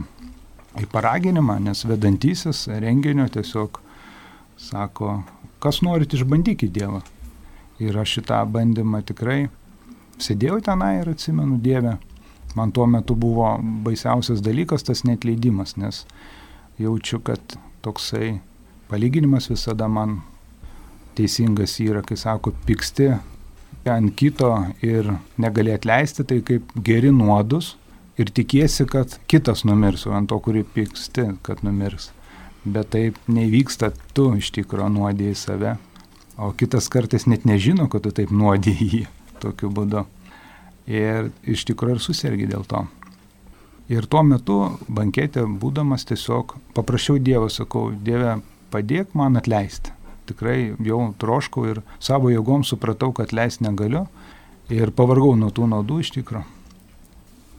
į 0.77 0.93
paraginimą, 0.93 1.57
nes 1.71 1.87
vedantysis 1.89 2.67
renginio 2.85 3.31
tiesiog 3.33 3.81
sako, 4.57 5.23
kas 5.61 5.83
norit 5.83 6.15
išbandykit 6.15 6.73
Dievą. 6.73 7.03
Ir 7.83 7.97
aš 8.01 8.19
šitą 8.19 8.41
bandymą 8.49 9.03
tikrai 9.05 9.47
sėdėjau 10.23 10.63
tenai 10.65 10.97
ir 11.03 11.11
atsimenu 11.13 11.59
Dievę. 11.61 11.97
Man 12.57 12.73
tuo 12.73 12.87
metu 12.89 13.15
buvo 13.15 13.51
baisiausias 13.85 14.41
dalykas 14.41 14.87
tas 14.89 15.05
netleidimas, 15.05 15.77
nes 15.77 16.07
jaučiu, 16.81 17.21
kad 17.21 17.59
toksai 17.85 18.39
palyginimas 18.89 19.51
visada 19.53 19.89
man 19.93 20.23
teisingas 21.17 21.77
yra, 21.85 22.01
kai 22.05 22.17
sako, 22.17 22.55
piksti 22.67 23.11
ant 23.87 24.15
kito 24.17 24.51
ir 24.83 25.13
negali 25.39 25.75
atleisti, 25.75 26.25
tai 26.25 26.41
kaip 26.45 26.73
geri 26.85 27.13
nuodus 27.13 27.75
ir 28.17 28.33
tikiesi, 28.33 28.89
kad 28.89 29.19
kitas 29.29 29.67
numirs, 29.69 30.07
o 30.09 30.17
ant 30.17 30.33
to, 30.33 30.41
kurį 30.41 30.65
piksti, 30.75 31.29
kad 31.45 31.61
numirs 31.65 32.11
bet 32.67 32.91
taip 32.95 33.19
nevyksta, 33.31 33.93
tu 34.15 34.33
iš 34.37 34.51
tikrųjų 34.57 34.91
nuodėjai 34.99 35.39
save, 35.39 35.77
o 36.37 36.51
kitas 36.59 36.91
kartais 36.93 37.27
net 37.31 37.47
nežino, 37.49 37.87
kad 37.89 38.05
tu 38.05 38.13
taip 38.15 38.35
nuodėjai 38.35 38.91
jį 38.93 39.03
tokiu 39.43 39.71
būdu. 39.73 40.05
Ir 40.87 41.31
iš 41.47 41.65
tikrųjų 41.71 41.97
ir 41.97 42.03
susirgi 42.03 42.51
dėl 42.51 42.67
to. 42.69 42.85
Ir 43.91 44.07
tuo 44.11 44.23
metu 44.27 44.59
banketė 44.91 45.45
būdamas 45.47 46.07
tiesiog 46.07 46.57
paprašiau 46.75 47.21
Dievo, 47.23 47.49
sakau, 47.51 47.93
Dieve, 47.95 48.41
padėk 48.75 49.15
man 49.15 49.39
atleisti. 49.39 49.95
Tikrai 50.27 50.75
jau 50.83 51.01
troškau 51.23 51.69
ir 51.71 51.83
savo 52.03 52.33
jėgom 52.33 52.65
supratau, 52.67 53.13
kad 53.15 53.31
leisti 53.31 53.63
negaliu 53.63 54.09
ir 54.75 54.91
pavargau 54.91 55.37
nuo 55.39 55.53
tų 55.55 55.69
naudų 55.71 56.01
iš 56.03 56.17
tikrųjų. 56.19 56.47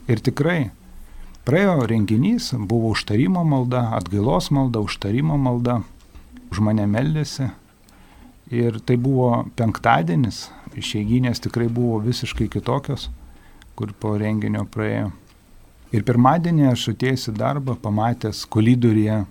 Ir 0.07 0.23
tikrai 0.23 0.59
Praėjo 1.47 1.85
renginys, 1.87 2.49
buvo 2.67 2.89
užtarimo 2.91 3.39
malda, 3.47 3.85
atgailos 3.95 4.49
malda, 4.51 4.81
užtarimo 4.83 5.37
malda, 5.39 5.77
už 6.51 6.59
mane 6.59 6.83
meldėsi. 6.91 7.47
Ir 8.51 8.81
tai 8.83 8.97
buvo 8.99 9.45
penktadienis, 9.55 10.41
išeiginės 10.75 11.39
tikrai 11.45 11.69
buvo 11.71 12.01
visiškai 12.03 12.49
kitokios, 12.51 13.07
kur 13.79 13.95
po 13.95 14.17
renginio 14.19 14.65
praėjo. 14.75 15.13
Ir 15.95 16.03
pirmadienį 16.03 16.67
aš 16.73 16.89
atėjęs 16.97 17.29
į 17.31 17.37
darbą, 17.39 17.79
pamatęs 17.79 18.43
kolidoriuje 18.51 19.21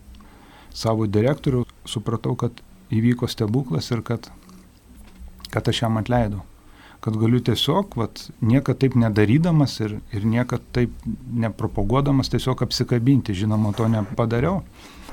savo 0.73 1.05
direktorių, 1.05 1.67
supratau, 1.85 2.33
kad 2.33 2.65
įvyko 2.97 3.29
stebuklas 3.29 3.93
ir 3.93 4.01
kad, 4.01 4.33
kad 5.53 5.69
aš 5.69 5.85
jam 5.85 6.01
atleidau 6.01 6.47
kad 7.07 7.15
galiu 7.23 7.39
tiesiog, 7.39 7.93
vat, 7.95 8.25
niekad 8.43 8.81
taip 8.83 8.97
nedarydamas 8.99 9.77
ir, 9.79 9.93
ir 10.11 10.25
niekad 10.27 10.65
taip 10.75 10.91
nepropaguodamas 11.39 12.33
tiesiog 12.33 12.65
apsikabinti. 12.67 13.37
Žinoma, 13.39 13.71
to 13.79 13.87
nepadariau. 13.87 14.65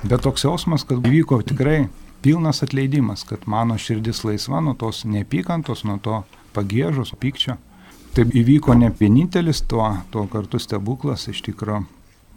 Bet 0.01 0.25
toks 0.25 0.47
jausmas, 0.47 0.81
kad 0.89 1.05
vyko 1.05 1.37
tikrai 1.45 1.83
pilnas 2.25 2.63
atleidimas, 2.65 3.21
kad 3.29 3.45
mano 3.45 3.77
širdis 3.77 4.23
laisva 4.25 4.63
nuo 4.65 4.73
tos 4.73 5.03
neapykantos, 5.05 5.85
nuo 5.85 5.99
to 6.01 6.23
pagėžos, 6.57 7.13
pykčio. 7.21 7.59
Taip 8.17 8.33
įvyko 8.41 8.73
ne 8.79 8.89
vienintelis 8.89 9.61
tuo, 9.69 9.85
tuo 10.09 10.25
kartu 10.33 10.57
stebuklas, 10.57 11.27
iš 11.29 11.45
tikrųjų 11.45 11.85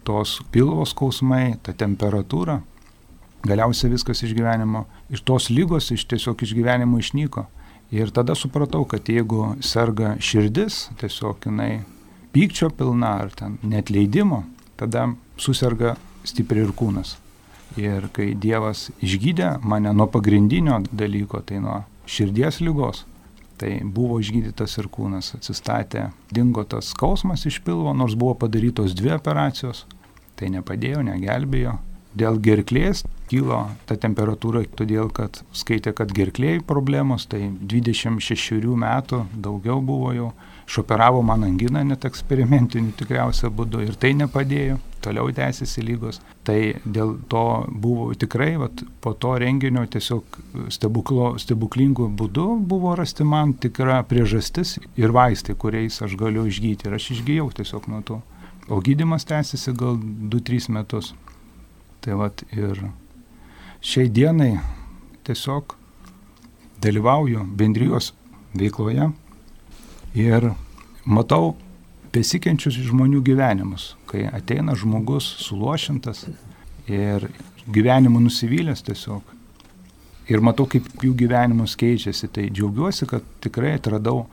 tos 0.05 0.37
pilvos 0.53 0.93
skausmai, 0.93 1.57
ta 1.65 1.73
temperatūra, 1.73 2.61
galiausiai 3.49 3.95
viskas 3.97 4.21
iš 4.23 4.37
gyvenimo, 4.37 4.85
iš 5.09 5.25
tos 5.27 5.49
lygos, 5.49 5.89
iš 5.97 6.05
tiesiog 6.13 6.45
iš 6.45 6.53
gyvenimo 6.61 7.01
išnyko. 7.01 7.49
Ir 7.95 8.11
tada 8.11 8.35
supratau, 8.35 8.85
kad 8.89 9.07
jeigu 9.09 9.55
serga 9.63 10.17
širdis, 10.19 10.89
tiesiog 10.99 11.47
jinai 11.47 11.85
pykčio 12.35 12.71
pilna 12.75 13.13
ar 13.23 13.31
ten 13.35 13.59
netleidimo, 13.63 14.43
tada 14.77 15.07
susirga 15.39 15.95
stipriai 16.27 16.67
ir 16.67 16.75
kūnas. 16.77 17.15
Ir 17.79 18.09
kai 18.17 18.33
Dievas 18.35 18.89
išgydė 19.05 19.57
mane 19.63 19.93
nuo 19.95 20.09
pagrindinio 20.11 20.81
dalyko, 20.91 21.43
tai 21.47 21.61
nuo 21.63 21.83
širdies 22.11 22.59
lygos, 22.65 23.05
tai 23.61 23.79
buvo 23.85 24.19
išgydytas 24.21 24.79
ir 24.81 24.91
kūnas, 24.93 25.35
atsistatė, 25.39 26.09
dingo 26.35 26.65
tas 26.65 26.91
skausmas 26.93 27.47
iš 27.47 27.61
pilvo, 27.65 27.95
nors 27.95 28.17
buvo 28.19 28.35
padarytos 28.43 28.97
dvi 28.99 29.15
operacijos, 29.17 29.85
tai 30.37 30.51
nepadėjo, 30.53 31.05
negelbėjo, 31.07 31.77
Dėl 32.17 32.39
gerklės 32.41 33.05
kilo 33.31 33.63
ta 33.87 33.97
temperatūra, 34.01 34.65
todėl 34.79 35.11
kad 35.15 35.43
skaitė, 35.57 35.95
kad 35.97 36.13
gerklėjai 36.15 36.63
problemos, 36.67 37.27
tai 37.31 37.49
26 37.61 38.75
metų 38.83 39.25
daugiau 39.35 39.81
buvo 39.85 40.13
jau, 40.17 40.31
šoperavo 40.67 41.23
man 41.23 41.45
anginą 41.47 41.85
net 41.87 42.05
eksperimentiniu 42.09 42.95
tikriausia 42.99 43.51
būdu 43.55 43.85
ir 43.87 43.95
tai 44.03 44.13
nepadėjo, 44.19 44.81
toliau 45.05 45.31
tęsiasi 45.35 45.85
lygos. 45.87 46.19
Tai 46.47 46.59
dėl 46.83 47.15
to 47.31 47.45
buvo 47.71 48.09
tikrai, 48.19 48.57
vat, 48.59 48.83
po 49.03 49.15
to 49.15 49.37
renginio 49.43 49.85
tiesiog 49.91 50.39
stebuklo, 50.75 51.37
stebuklingų 51.43 52.09
būdų 52.19 52.49
buvo 52.67 52.97
rasti 52.99 53.27
man 53.27 53.55
tikra 53.55 54.01
priežastis 54.11 54.77
ir 54.99 55.15
vaistai, 55.15 55.55
kuriais 55.55 56.03
aš 56.03 56.19
galiu 56.19 56.47
išgyti 56.51 56.89
ir 56.89 56.99
aš 56.99 57.13
išgyjau 57.17 57.51
tiesiog 57.61 57.87
nuo 57.93 58.03
to. 58.07 58.21
O 58.69 58.81
gydimas 58.83 59.27
tęsiasi 59.29 59.75
gal 59.79 59.95
2-3 60.03 60.73
metus. 60.75 61.15
Tai 62.03 62.19
vat 62.19 62.43
ir 62.51 62.83
šiai 63.87 64.09
dienai 64.11 64.57
tiesiog 65.23 65.77
dalyvauju 66.83 67.45
bendrijos 67.55 68.13
veikloje 68.55 69.07
ir 70.19 70.49
matau 71.07 71.53
besikenčius 72.15 72.81
žmonių 72.89 73.21
gyvenimus, 73.23 73.93
kai 74.11 74.25
ateina 74.27 74.75
žmogus 74.75 75.29
suluošintas 75.45 76.25
ir 76.91 77.29
gyvenimu 77.71 78.25
nusivylęs 78.25 78.83
tiesiog. 78.87 79.23
Ir 80.27 80.43
matau, 80.43 80.67
kaip 80.67 80.89
jų 81.05 81.13
gyvenimus 81.21 81.77
keičiasi. 81.79 82.27
Tai 82.35 82.49
džiaugiuosi, 82.51 83.07
kad 83.07 83.27
tikrai 83.45 83.77
atradau 83.79 84.25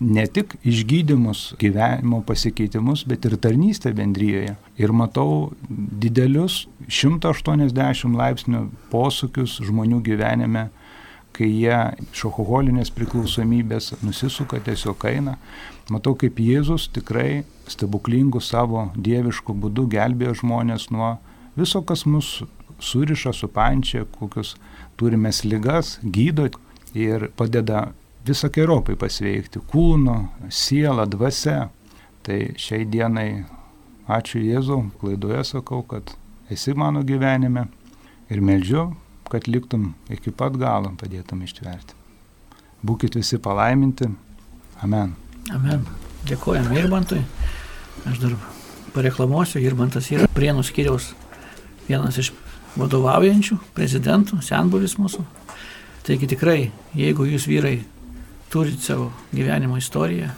ne 0.00 0.26
tik 0.26 0.54
išgydymus, 0.64 1.54
gyvenimo 1.58 2.22
pasikeitimus, 2.26 3.04
bet 3.08 3.26
ir 3.26 3.36
tarnystę 3.40 3.92
bendryjoje. 3.96 4.54
Ir 4.78 4.92
matau 4.94 5.52
didelius 5.68 6.64
180 6.88 8.16
laipsnių 8.18 8.64
posūkius 8.92 9.58
žmonių 9.66 10.00
gyvenime, 10.06 10.68
kai 11.34 11.48
jie 11.50 11.78
iš 12.12 12.26
alkoholinės 12.28 12.92
priklausomybės 12.94 13.94
nusisuka, 14.04 14.60
tiesiog 14.62 15.06
eina. 15.10 15.38
Matau, 15.90 16.14
kaip 16.16 16.38
Jėzus 16.40 16.86
tikrai 16.94 17.42
stebuklingų 17.68 18.40
savo 18.40 18.88
dieviškų 18.94 19.56
būdų 19.64 19.88
gelbėjo 19.96 20.38
žmonės 20.44 20.88
nuo 20.94 21.16
viso, 21.58 21.82
kas 21.82 22.06
mus 22.06 22.44
suriša, 22.78 23.34
supančia, 23.34 24.04
kokius 24.18 24.54
turime 24.96 25.30
lygas, 25.44 25.98
gydo 26.02 26.48
ir 26.94 27.28
padeda 27.36 27.90
visokiojopai 28.26 28.96
pasveikti 29.00 29.62
kūno, 29.70 30.18
sielą, 30.48 31.06
dvasia. 31.10 31.68
Tai 32.24 32.38
šiai 32.56 32.86
dienai 32.88 33.44
ačiū 34.08 34.40
Jėzau, 34.40 34.86
klaidoje 35.00 35.42
sakau, 35.44 35.82
kad 35.84 36.14
esi 36.52 36.72
mano 36.72 37.02
gyvenime 37.04 37.66
ir 38.32 38.40
meldžiu, 38.40 38.86
kad 39.28 39.44
liktum 39.48 39.90
iki 40.08 40.32
pat 40.32 40.56
galo 40.56 40.94
padėtum 41.00 41.42
ištverti. 41.44 41.92
Būkit 42.84 43.16
visi 43.20 43.36
palaiminti 43.40 44.08
Amen. 44.84 45.14
Amen. 45.54 45.84
Dėkojam 46.28 46.72
Irbantui. 46.76 47.22
Aš 48.08 48.18
dar 48.20 48.34
pareklamuosiu, 48.92 49.62
Irbantas 49.64 50.10
yra 50.12 50.26
Prienų 50.34 50.64
skyriaus 50.66 51.12
vienas 51.86 52.18
iš 52.20 52.32
vadovaujančių 52.76 53.58
prezidentų, 53.76 54.40
senbuvis 54.44 54.96
mūsų. 55.00 55.24
Taigi 56.04 56.28
tikrai, 56.34 56.58
jeigu 56.96 57.24
jūs 57.28 57.46
vyrai 57.48 57.78
turite 58.54 58.86
savo 58.86 59.12
gyvenimo 59.32 59.76
istoriją 59.76 60.28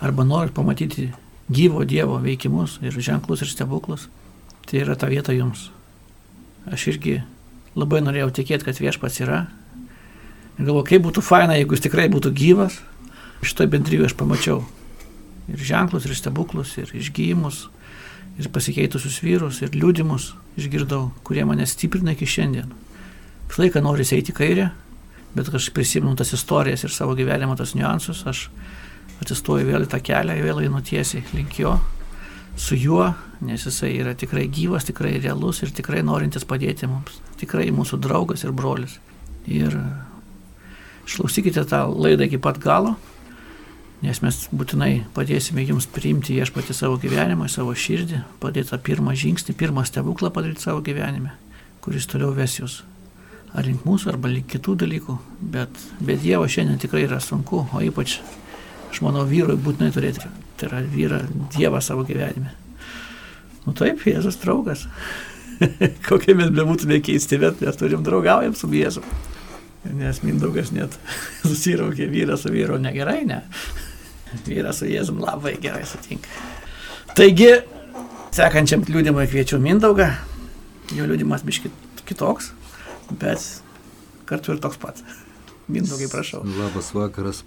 arba 0.00 0.24
norit 0.24 0.54
pamatyti 0.56 1.10
gyvo 1.52 1.84
Dievo 1.84 2.16
veikimus 2.16 2.78
ir 2.80 2.96
ženklus 2.96 3.42
ir 3.44 3.50
stebuklus, 3.52 4.06
tai 4.64 4.80
yra 4.80 4.96
ta 4.96 5.10
vieta 5.12 5.34
jums. 5.36 5.66
Aš 6.64 6.86
irgi 6.94 7.18
labai 7.76 8.00
norėjau 8.00 8.30
tikėti, 8.40 8.64
kad 8.64 8.80
viešpats 8.80 9.20
yra. 9.20 9.42
Ir 10.56 10.64
galvoju, 10.64 10.86
kaip 10.88 11.04
būtų 11.10 11.26
faina, 11.28 11.58
jeigu 11.60 11.76
jis 11.76 11.84
tikrai 11.84 12.08
būtų 12.08 12.32
gyvas. 12.40 12.80
Šitoje 13.44 13.74
bendryje 13.76 14.08
aš 14.08 14.16
pamačiau 14.16 14.64
ir 15.52 15.60
ženklus, 15.60 16.08
ir 16.08 16.16
stebuklus, 16.16 16.72
ir 16.80 16.88
išgyjimus, 16.96 17.66
ir 18.40 18.48
pasikeitusius 18.48 19.20
vyrus, 19.20 19.60
ir 19.60 19.76
liūdimus 19.76 20.32
išgirdau, 20.56 21.10
kurie 21.20 21.44
mane 21.44 21.68
stiprina 21.68 22.16
iki 22.16 22.24
šiandien. 22.24 22.72
Visą 23.48 23.66
laiką 23.66 23.84
noriu 23.84 24.08
eiti 24.16 24.32
kairę, 24.32 24.72
bet 25.38 25.52
aš 25.54 25.70
prisimenu 25.74 26.16
tas 26.18 26.34
istorijas 26.34 26.84
ir 26.84 26.94
savo 26.94 27.14
gyvenimo 27.18 27.56
tas 27.58 27.76
niuansus, 27.78 28.24
aš 28.28 28.48
atsistoju 29.22 29.66
vėl 29.68 29.86
į 29.86 29.92
tą 29.92 30.00
kelią, 30.04 30.36
vėl 30.42 30.64
einu 30.66 30.82
tiesiai 30.84 31.24
link 31.34 31.58
jo, 31.58 31.76
su 32.58 32.76
juo, 32.78 33.12
nes 33.40 33.64
jisai 33.66 33.92
yra 34.00 34.14
tikrai 34.18 34.48
gyvas, 34.50 34.86
tikrai 34.88 35.16
realus 35.22 35.62
ir 35.62 35.72
tikrai 35.74 36.02
norintis 36.06 36.46
padėti 36.48 36.88
mums, 36.90 37.20
tikrai 37.38 37.68
mūsų 37.74 38.00
draugas 38.02 38.44
ir 38.44 38.54
brolis. 38.54 38.98
Ir 39.48 39.74
išklausykite 41.08 41.64
tą 41.70 41.86
laidą 41.94 42.26
iki 42.26 42.40
pat 42.42 42.58
galo, 42.62 42.96
nes 44.02 44.20
mes 44.22 44.42
būtinai 44.54 44.92
padėsime 45.14 45.64
jums 45.66 45.88
priimti 45.90 46.36
viešpatį 46.36 46.76
savo 46.76 46.98
gyvenimą, 47.00 47.48
savo 47.50 47.74
širdį, 47.74 48.22
padėti 48.42 48.74
tą 48.74 48.82
pirmą 48.90 49.14
žingsnį, 49.18 49.56
pirmą 49.58 49.86
stebuklą 49.88 50.30
padaryti 50.34 50.66
savo 50.66 50.82
gyvenime, 50.84 51.34
kuris 51.84 52.10
toliau 52.10 52.34
ves 52.36 52.58
jūs. 52.60 52.82
Ar 53.56 53.64
link 53.64 53.84
mūsų, 53.88 54.12
arba 54.12 54.28
link 54.28 54.48
kitų 54.52 54.74
dalykų, 54.82 55.14
bet 55.54 55.82
be 56.04 56.18
Dievo 56.20 56.48
šiandien 56.50 56.80
tikrai 56.82 57.06
yra 57.06 57.20
sunku, 57.24 57.62
o 57.72 57.80
ypač, 57.84 58.18
aš 58.90 59.00
manau, 59.04 59.24
vyrui 59.28 59.56
būtinai 59.56 59.88
turėti, 59.94 60.28
tai 60.60 60.68
yra 60.68 60.82
vyrą 60.84 61.22
Dievą 61.54 61.80
savo 61.84 62.04
gyvenime. 62.08 62.52
Nu 63.64 63.74
taip, 63.76 64.04
Jėzus 64.08 64.38
draugas. 64.42 64.86
Kokie 66.08 66.36
mes 66.38 66.52
bebūtume 66.54 67.00
keisti, 67.04 67.40
bet 67.40 67.62
mes 67.64 67.80
turim 67.80 68.04
draugaujam 68.06 68.54
su 68.56 68.70
Jėzu. 68.72 69.02
Nes 69.96 70.20
Mindaugas 70.24 70.72
net 70.74 70.94
susiraukė 71.48 72.08
vyrą 72.12 72.36
su 72.40 72.52
vyru 72.52 72.78
negerai, 72.82 73.22
ne? 73.28 73.42
Vyras 74.44 74.82
su 74.82 74.88
Jėzum 74.90 75.22
labai 75.24 75.56
gerai 75.62 75.86
sutinka. 75.88 76.28
Taigi, 77.16 77.50
sekančiam 78.36 78.84
liūdimui 78.88 79.28
kviečiu 79.30 79.60
Mindaugą. 79.62 80.10
Jo 80.96 81.08
liūdimas 81.08 81.44
biškit 81.44 82.04
kitoks, 82.08 82.52
bet 83.10 83.44
kartu 84.28 84.54
ir 84.54 84.60
toks 84.62 84.80
pat. 84.80 85.02
Mindaugai, 85.72 86.08
prašau. 86.12 86.42
Labas 86.58 86.92
vakaras. 86.96 87.44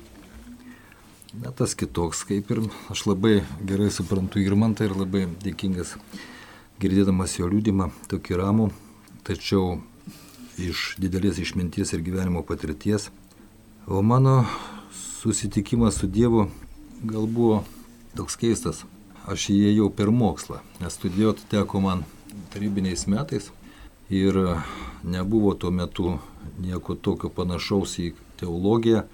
Na, 1.32 1.53
tas 1.56 1.77
kitoks, 1.80 2.25
kaip 2.27 2.50
ir 2.51 2.60
aš 2.91 3.06
labai 3.08 3.38
gerai 3.63 3.88
suprantu 3.94 4.41
Irmantą 4.44 4.84
ir 4.89 4.98
labai 4.98 5.24
dėkingas 5.39 5.96
girdėdamas 6.82 7.38
jo 7.38 7.48
liūdimą, 7.48 7.88
tokį 8.12 8.39
ramų, 8.41 8.65
tačiau 9.24 9.77
iš 10.60 10.98
didelės 11.00 11.39
išminties 11.39 11.94
ir 11.96 12.03
gyvenimo 12.03 12.44
patirties. 12.44 13.08
O 13.88 14.01
mano 14.01 14.44
susitikimas 15.22 16.01
su 16.01 16.10
Dievu 16.12 16.50
gal 17.08 17.30
buvo 17.30 17.62
toks 18.18 18.36
keistas. 18.41 18.84
Aš 19.30 19.51
įėjau 19.53 19.88
per 19.94 20.10
mokslą, 20.12 20.60
nes 20.82 20.98
studijuoti 20.98 21.46
teko 21.53 21.80
man 21.80 22.03
tarybiniais 22.51 23.06
metais 23.08 23.51
ir 24.12 24.38
nebuvo 25.04 25.54
tuo 25.54 25.71
metu 25.71 26.17
nieko 26.60 26.95
tokio 26.95 27.32
panašaus 27.32 27.97
į 28.04 28.12
teologiją 28.41 29.06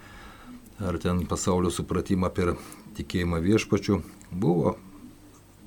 ar 0.80 0.98
ten 1.02 1.24
pasaulio 1.30 1.72
supratimą 1.74 2.30
per 2.34 2.56
tikėjimą 2.98 3.40
viešpačių. 3.46 4.02
Buvo 4.32 4.76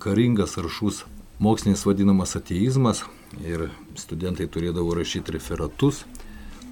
karingas 0.03 0.59
aršus 0.59 1.05
mokslinis 1.38 1.87
vadinamas 1.87 2.37
ateizmas 2.37 3.05
ir 3.43 3.71
studentai 3.99 4.49
turėdavo 4.51 4.95
rašyti 4.99 5.35
referatus, 5.35 6.05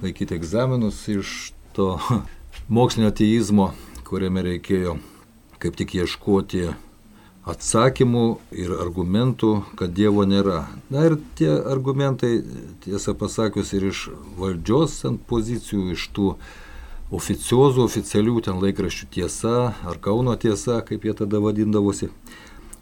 laikyti 0.03 0.35
egzaminus 0.35 1.01
iš 1.11 1.53
to 1.73 1.95
mokslinio 2.77 3.11
ateizmo, 3.13 3.71
kuriame 4.07 4.43
reikėjo 4.45 4.99
kaip 5.59 5.75
tik 5.79 5.95
ieškoti 5.99 6.69
atsakymų 7.49 8.23
ir 8.55 8.71
argumentų, 8.77 9.51
kad 9.79 9.93
Dievo 9.95 10.25
nėra. 10.29 10.63
Na 10.93 11.05
ir 11.07 11.17
tie 11.39 11.49
argumentai, 11.57 12.39
tiesą 12.85 13.15
pasakius, 13.17 13.73
ir 13.73 13.89
iš 13.89 14.07
valdžios 14.39 14.97
ant 15.09 15.23
pozicijų, 15.29 15.95
iš 15.95 16.07
tų 16.15 16.33
oficiozų, 17.15 17.87
oficialių 17.89 18.37
ten 18.45 18.61
laikraščių 18.61 19.09
tiesa 19.15 19.55
ar 19.73 20.01
Kauno 20.03 20.35
tiesa, 20.39 20.79
kaip 20.85 21.07
jie 21.07 21.15
tada 21.17 21.41
vadindavosi, 21.41 22.11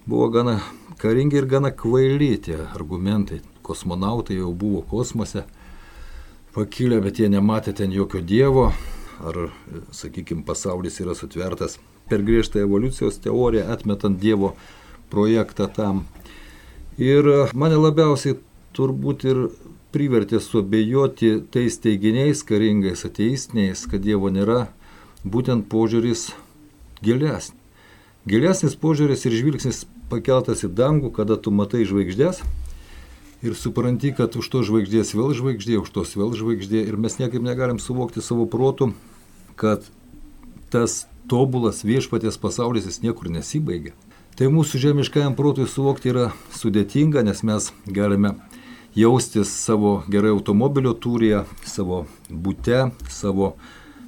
buvo 0.06 0.30
gana 0.34 0.60
karingi 1.00 1.40
ir 1.40 1.48
gana 1.48 1.72
kvaili 1.72 2.36
tie 2.50 2.60
argumentai. 2.68 3.42
Kosmonautai 3.68 4.40
jau 4.40 4.54
buvo 4.56 4.84
kosmose 4.88 5.44
pakilę, 6.56 7.02
bet 7.04 7.20
jie 7.20 7.28
nematė 7.32 7.76
ten 7.76 7.92
jokio 7.92 8.22
dievo, 8.24 8.72
ar, 9.24 9.48
sakykime, 9.96 10.46
pasaulis 10.48 11.00
yra 11.04 11.16
sutvertas 11.16 11.78
per 12.10 12.24
griežtą 12.26 12.64
evoliucijos 12.66 13.20
teoriją, 13.24 13.68
atmetant 13.74 14.20
dievo 14.20 14.56
projektą 15.12 15.68
tam. 15.72 16.06
Ir 16.98 17.28
mane 17.54 17.78
labiausiai 17.78 18.40
turbūt 18.78 19.26
ir 19.30 19.48
privertė 19.94 20.40
suabejoti 20.44 21.44
tais 21.54 21.78
teiginiais 21.82 22.44
karingais 22.46 23.06
ateistiniais, 23.08 23.86
kad 23.90 24.04
Dievo 24.04 24.30
nėra, 24.34 24.68
būtent 25.24 25.70
požiūris 25.72 26.32
gilesnis. 27.02 27.56
Gilesnis 28.28 28.76
požiūris 28.76 29.22
ir 29.24 29.38
žvilgsnis 29.40 29.86
pakeltas 30.12 30.66
į 30.68 30.74
dangų, 30.76 31.14
kada 31.16 31.38
tu 31.40 31.54
matai 31.56 31.86
žvaigždės 31.88 32.42
ir 33.46 33.54
supranti, 33.56 34.12
kad 34.12 34.36
už 34.36 34.50
to 34.52 34.64
žvaigždės 34.68 35.14
vėl 35.16 35.32
žvaigždė, 35.38 35.78
už 35.80 35.94
tos 35.96 36.12
vėl 36.20 36.34
žvaigždė 36.36 36.82
ir 36.90 36.98
mes 37.00 37.16
niekaip 37.22 37.40
negalim 37.46 37.80
suvokti 37.80 38.24
savo 38.26 38.44
protų, 38.52 38.92
kad 39.56 39.88
tas 40.74 41.06
tobulas 41.28 41.84
viešpatės 41.88 42.40
pasaulis 42.40 42.88
jis 42.88 43.02
niekur 43.04 43.32
nesibaigia. 43.32 43.96
Tai 44.38 44.52
mūsų 44.54 44.80
žemiškajam 44.84 45.34
protui 45.38 45.66
suvokti 45.66 46.12
yra 46.12 46.30
sudėtinga, 46.54 47.24
nes 47.26 47.42
mes 47.42 47.72
galime 47.90 48.36
jaustis 48.98 49.50
savo 49.50 50.04
gerai 50.10 50.30
automobilio 50.36 50.94
turėje, 50.94 51.44
savo 51.66 52.06
būte, 52.30 52.92
savo 53.10 53.56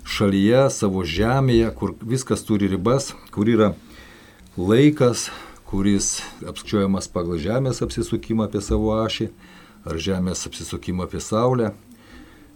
šalyje, 0.06 0.68
savo 0.74 1.04
žemėje, 1.06 1.70
kur 1.78 1.96
viskas 2.02 2.46
turi 2.46 2.70
ribas, 2.70 3.14
kur 3.34 3.50
yra 3.50 3.74
laikas, 4.58 5.30
kuris 5.70 6.20
apskaičiuojamas 6.42 7.10
pagal 7.14 7.38
Žemės 7.38 7.84
apsisukimą 7.86 8.48
apie 8.50 8.62
savo 8.66 8.96
ašį 8.98 9.30
ar 9.86 10.00
Žemės 10.02 10.48
apsisukimą 10.50 11.06
apie 11.06 11.22
Saulę. 11.22 11.74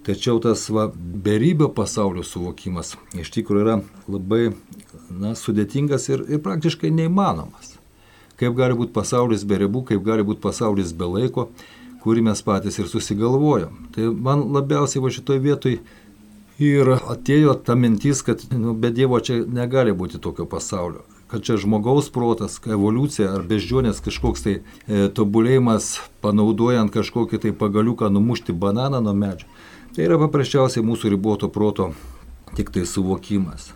Tačiau 0.03 0.39
tas 0.43 0.65
va, 0.69 0.89
beribio 0.95 1.69
pasaulio 1.71 2.25
suvokimas 2.27 2.97
iš 3.15 3.29
tikrųjų 3.31 3.63
yra 3.63 3.77
labai 4.11 4.49
na, 5.07 5.31
sudėtingas 5.39 6.09
ir, 6.11 6.25
ir 6.27 6.41
praktiškai 6.43 6.91
neįmanomas. 6.91 7.77
Kaip 8.39 8.57
gali 8.57 8.75
būti 8.75 8.91
pasaulis 8.95 9.45
be 9.47 9.61
ribų, 9.61 9.85
kaip 9.93 10.03
gali 10.03 10.25
būti 10.27 10.43
pasaulis 10.43 10.91
be 10.97 11.07
laiko, 11.07 11.47
kurį 12.03 12.25
mes 12.27 12.43
patys 12.43 12.81
ir 12.81 12.89
susigalvojom. 12.91 13.87
Tai 13.95 14.11
man 14.27 14.43
labiausiai 14.51 15.03
va 15.05 15.13
šitoj 15.13 15.39
vietoj 15.45 15.77
ir 16.59 16.93
atėjo 16.97 17.55
ta 17.63 17.77
mintis, 17.79 18.25
kad 18.27 18.43
nu, 18.51 18.75
be 18.75 18.91
Dievo 18.91 19.21
čia 19.23 19.39
negali 19.47 19.95
būti 19.95 20.19
tokio 20.19 20.49
pasaulio 20.49 21.07
kad 21.33 21.41
čia 21.41 21.55
žmogaus 21.57 22.11
protas, 22.13 22.59
evoliucija 22.69 23.31
ar 23.33 23.41
beždžionės 23.49 24.03
kažkoks 24.05 24.43
tai 24.45 24.51
e, 24.59 25.07
tobulėjimas, 25.17 25.95
panaudojant 26.21 26.93
kažkokį 26.93 27.39
tai 27.41 27.53
pagaliuką 27.57 28.11
numušti 28.13 28.53
bananą 28.53 28.99
nuo 29.01 29.15
medžio. 29.17 29.49
Tai 29.93 30.08
yra 30.08 30.15
paprasčiausiai 30.17 30.82
mūsų 30.82 31.12
riboto 31.13 31.51
proto 31.53 31.91
tik 32.58 32.71
tai 32.73 32.82
suvokimas. 32.89 33.67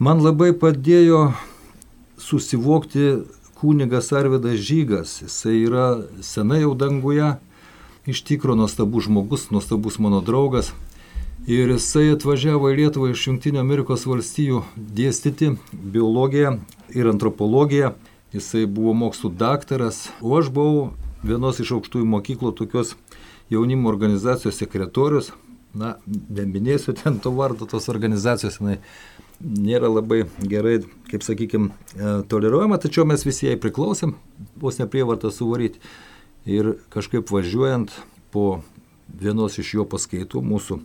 Man 0.00 0.22
labai 0.24 0.54
padėjo 0.56 1.34
susivokti 2.16 3.26
kunigas 3.58 4.08
Arvidas 4.16 4.56
Žygas. 4.64 5.18
Jisai 5.26 5.58
yra 5.66 5.84
senai 6.24 6.62
jau 6.62 6.72
danguje, 6.72 7.34
iš 8.08 8.22
tikro 8.24 8.56
nuostabus 8.56 9.04
žmogus, 9.04 9.50
nuostabus 9.52 10.00
mano 10.00 10.22
draugas. 10.24 10.72
Ir 11.44 11.74
jisai 11.74 12.14
atvažiavo 12.14 12.72
į 12.72 12.78
Lietuvą 12.80 13.12
iš 13.12 13.26
Junktinio 13.28 13.60
Amerikos 13.60 14.06
valstijų 14.08 14.62
dėstyti 14.80 15.58
biologiją 15.76 16.54
ir 16.96 17.12
antropologiją. 17.12 17.92
Jisai 18.32 18.64
buvo 18.64 18.96
mokslų 18.96 19.34
daktaras, 19.36 20.06
o 20.24 20.32
aš 20.40 20.48
buvau 20.48 20.94
vienos 21.20 21.60
iš 21.60 21.76
aukštųjų 21.76 22.08
mokyklų 22.16 22.56
tokios 22.56 22.96
jaunimo 23.54 23.90
organizacijos 23.90 24.60
sekretorius. 24.60 25.32
Na, 25.74 25.96
neminėsiu 26.06 26.92
ten 26.94 27.16
to 27.18 27.32
vardo 27.34 27.66
tos 27.66 27.88
organizacijos, 27.90 28.60
jinai 28.60 28.76
nėra 29.42 29.88
labai 29.90 30.20
gerai, 30.38 30.76
kaip 31.10 31.24
sakykime, 31.26 31.72
toleruojama, 32.30 32.78
tačiau 32.78 33.02
mes 33.10 33.24
visi 33.26 33.48
jai 33.48 33.56
priklausėm, 33.58 34.14
vos 34.62 34.78
neprievartą 34.78 35.32
suvaryti. 35.34 35.82
Ir 36.46 36.76
kažkaip 36.94 37.32
važiuojant 37.32 37.90
po 38.30 38.62
vienos 39.08 39.58
iš 39.58 39.74
jo 39.78 39.88
paskaitų 39.88 40.42
mūsų 40.44 40.78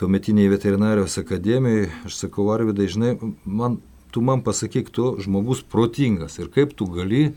tuometiniai 0.00 0.48
veterinarijos 0.48 1.18
akademijoje, 1.20 1.90
aš 2.08 2.16
sakau, 2.22 2.48
Arvidai, 2.54 2.88
žinai, 2.88 3.14
man, 3.44 3.80
tu 4.14 4.22
man 4.24 4.44
pasakyk, 4.46 4.88
tu 4.94 5.12
žmogus 5.20 5.60
protingas 5.60 6.38
ir 6.40 6.48
kaip 6.54 6.72
tu 6.78 6.88
gali 6.88 7.34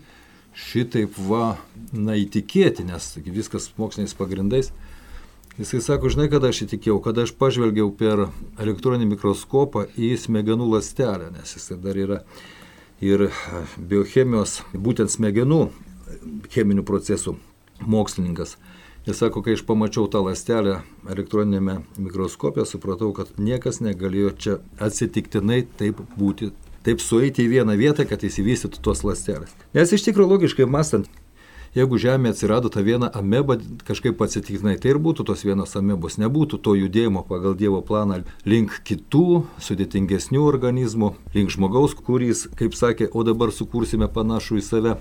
šitaip 0.57 1.17
va, 1.27 1.57
na, 1.91 2.17
įtikėti, 2.19 2.85
nes 2.87 3.13
viskas 3.25 3.71
moksliniais 3.77 4.15
pagrindais. 4.17 4.71
Jisai 5.57 5.83
sako, 5.85 6.09
žinai, 6.09 6.29
kada 6.33 6.49
aš 6.49 6.63
įtikėjau, 6.65 6.97
kada 7.05 7.27
aš 7.27 7.35
pažvelgiau 7.37 7.91
per 7.93 8.27
elektroninį 8.61 9.11
mikroskopą 9.11 9.85
į 9.93 10.15
smegenų 10.17 10.71
lastelę, 10.71 11.29
nes 11.35 11.53
jisai 11.57 11.77
dar 11.81 11.99
yra 11.99 12.21
ir 13.03 13.27
biochemijos, 13.77 14.61
būtent 14.73 15.13
smegenų 15.13 15.67
cheminių 16.53 16.85
procesų 16.87 17.35
mokslininkas. 17.85 18.57
Jis 19.03 19.19
sako, 19.19 19.41
kai 19.43 19.57
aš 19.57 19.65
pamačiau 19.67 20.07
tą 20.07 20.21
lastelę 20.23 20.77
elektroninėme 21.11 21.81
mikroskopė, 21.99 22.63
supratau, 22.65 23.11
kad 23.13 23.33
niekas 23.35 23.81
negalėjo 23.83 24.29
čia 24.39 24.53
atsitiktinai 24.81 25.65
taip 25.77 25.99
būti 26.15 26.53
taip 26.83 27.01
sueiti 27.03 27.45
į 27.45 27.57
vieną 27.57 27.75
vietą, 27.79 28.05
kad 28.07 28.23
įsivystytų 28.23 28.81
tos 28.83 29.03
lastelės. 29.07 29.53
Nes 29.75 29.93
iš 29.95 30.05
tikrųjų 30.07 30.35
logiškai 30.35 30.67
mąstant, 30.69 31.09
jeigu 31.77 31.97
Žemėje 31.97 32.35
atsirado 32.35 32.69
ta 32.73 32.83
viena 32.85 33.09
ameba 33.13 33.57
kažkaip 33.87 34.21
atsitiktinai, 34.21 34.75
tai 34.81 34.93
ir 34.93 35.01
būtų 35.01 35.25
tos 35.29 35.43
vienos 35.45 35.75
amebos, 35.79 36.19
nebūtų 36.21 36.59
to 36.63 36.75
judėjimo 36.77 37.25
pagal 37.29 37.57
Dievo 37.57 37.81
planą 37.85 38.21
link 38.45 38.79
kitų 38.85 39.43
sudėtingesnių 39.63 40.43
organizmų, 40.45 41.13
link 41.33 41.53
žmogaus, 41.53 41.95
kuris, 41.97 42.47
kaip 42.59 42.77
sakė, 42.77 43.09
o 43.11 43.25
dabar 43.25 43.53
sukursime 43.55 44.09
panašų 44.11 44.59
į 44.61 44.65
save. 44.69 44.95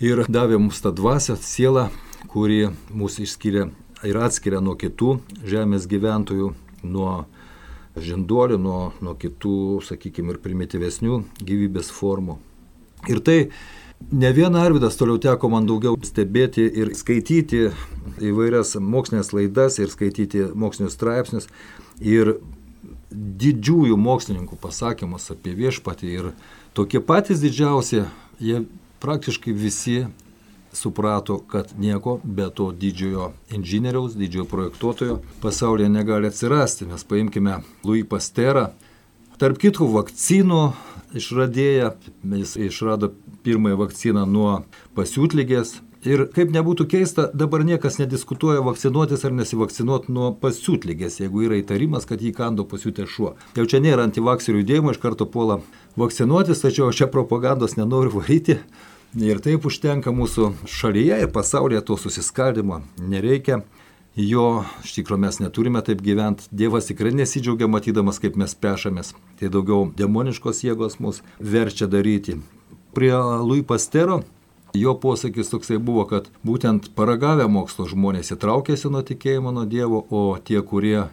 Ir 0.00 0.24
davė 0.32 0.56
mums 0.56 0.80
tą 0.80 0.94
dvasę, 0.96 1.36
sielą, 1.36 1.90
kuri 2.32 2.70
mūsų 2.96 3.26
išskiria 3.26 3.68
ir 4.08 4.16
atskiria 4.16 4.62
nuo 4.64 4.76
kitų 4.80 5.18
Žemės 5.44 5.84
gyventojų, 5.88 6.54
nuo 6.88 7.26
žinduolių, 7.98 8.58
nuo, 8.60 8.80
nuo 9.02 9.16
kitų, 9.18 9.80
sakykime, 9.86 10.34
ir 10.34 10.40
primityvesnių 10.44 11.20
gyvybės 11.42 11.90
formų. 11.94 12.38
Ir 13.10 13.20
tai 13.24 13.38
ne 14.12 14.30
vieną 14.36 14.62
Arvidas 14.62 14.98
toliau 15.00 15.18
teko 15.20 15.50
man 15.52 15.66
daugiau 15.68 15.98
stebėti 16.04 16.64
ir 16.68 16.94
skaityti 16.96 17.68
įvairias 18.30 18.76
mokslinės 18.80 19.32
laidas 19.36 19.78
ir 19.80 19.90
skaityti 19.92 20.46
mokslinius 20.54 20.96
straipsnius 20.96 21.50
ir 22.00 22.36
didžiųjų 23.10 23.96
mokslininkų 23.98 24.58
pasakymus 24.62 25.30
apie 25.34 25.56
viešpatį 25.58 26.10
ir 26.14 26.30
tokie 26.78 27.00
patys 27.02 27.42
didžiausi, 27.42 28.04
jie 28.38 28.64
praktiškai 29.02 29.54
visi 29.56 30.04
suprato, 30.72 31.38
kad 31.38 31.72
nieko 31.78 32.18
be 32.24 32.50
to 32.54 32.70
didžiojo 32.72 33.32
inžinieriaus, 33.50 34.14
didžiojo 34.18 34.46
projektuotojo 34.50 35.18
pasaulyje 35.42 35.88
negali 35.88 36.30
atsirasti. 36.30 36.86
Mes 36.86 37.04
paimkime 37.04 37.58
Louis 37.84 38.06
Pasterą, 38.08 38.70
tarp 39.40 39.58
kitų 39.60 39.90
vakcinų 39.94 40.62
išradėją, 41.16 41.94
jis 42.38 42.56
išrado 42.70 43.12
pirmąją 43.44 43.78
vakciną 43.80 44.26
nuo 44.28 44.60
pasiūtlygės. 44.98 45.80
Ir 46.00 46.22
kaip 46.32 46.48
nebūtų 46.48 46.86
keista, 46.88 47.26
dabar 47.36 47.60
niekas 47.68 47.98
nediskutuoja 48.00 48.62
vakcinuotis 48.64 49.20
ar 49.28 49.34
nesivakcinuoti 49.36 50.14
nuo 50.16 50.30
pasiūtlygės, 50.40 51.18
jeigu 51.20 51.42
yra 51.44 51.58
įtarimas, 51.60 52.06
kad 52.08 52.22
jį 52.24 52.30
kando 52.38 52.64
pasiūtė 52.64 53.04
šuo. 53.04 53.34
Jau 53.58 53.66
čia 53.68 53.82
nėra 53.84 54.06
antivakserių 54.08 54.62
judėjimo, 54.62 54.94
iš 54.94 55.02
karto 55.02 55.26
puola 55.28 55.58
vakcinuotis, 56.00 56.62
tačiau 56.64 56.88
aš 56.88 57.02
čia 57.02 57.10
propagandos 57.12 57.76
nenoriu 57.76 58.14
varyti. 58.16 58.56
Ir 59.18 59.40
taip 59.42 59.64
užtenka 59.66 60.12
mūsų 60.14 60.52
šalyje 60.70 61.16
ir 61.24 61.30
pasaulyje 61.34 61.80
to 61.88 61.96
susiskaldimo. 61.98 62.82
Nereikia 63.02 63.64
jo, 64.14 64.62
iš 64.84 64.92
tikrųjų 65.00 65.22
mes 65.24 65.40
neturime 65.42 65.82
taip 65.82 66.02
gyventi. 66.06 66.46
Dievas 66.54 66.86
tikrai 66.86 67.10
nesidžiaugia 67.18 67.66
matydamas, 67.66 68.20
kaip 68.22 68.38
mes 68.38 68.54
pešamės. 68.54 69.16
Tai 69.40 69.50
daugiau 69.50 69.88
demoniškos 69.98 70.62
jėgos 70.62 71.00
mus 71.02 71.24
verčia 71.40 71.90
daryti. 71.90 72.38
Prie 72.94 73.10
Louis 73.14 73.66
Pastero 73.66 74.22
jo 74.78 74.94
posakis 74.94 75.50
toksai 75.50 75.78
buvo, 75.82 76.06
kad 76.06 76.30
būtent 76.46 76.92
paragavę 76.94 77.48
mokslo 77.50 77.88
žmonės 77.90 78.30
įtraukėsi 78.36 78.90
nuo 78.94 79.02
tikėjimo 79.02 79.50
nuo 79.54 79.66
Dievo, 79.66 80.04
o 80.10 80.38
tie, 80.38 80.62
kurie 80.62 81.08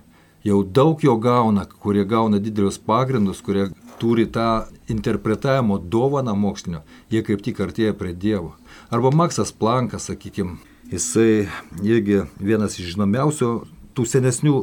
jau 0.46 0.62
daug 0.64 1.02
jo 1.02 1.18
gauna, 1.18 1.66
kurie 1.66 2.06
gauna 2.06 2.38
didelius 2.38 2.78
pagrindus, 2.78 3.42
kurie 3.42 3.72
turi 3.98 4.28
tą 4.30 4.68
interpretavimo 4.88 5.78
dovaną 5.78 6.36
mokslinio, 6.36 6.82
jie 7.12 7.24
kaip 7.28 7.44
tik 7.44 7.60
artėja 7.64 7.96
prie 7.98 8.14
Dievo. 8.14 8.56
Arba 8.90 9.12
Maksas 9.12 9.52
Plankas, 9.52 10.08
sakykime, 10.08 10.58
jisai 10.92 11.48
irgi 11.84 12.24
vienas 12.40 12.80
iš 12.80 12.94
žinomiausių 12.94 13.52
tų 13.98 14.06
senesnių 14.08 14.56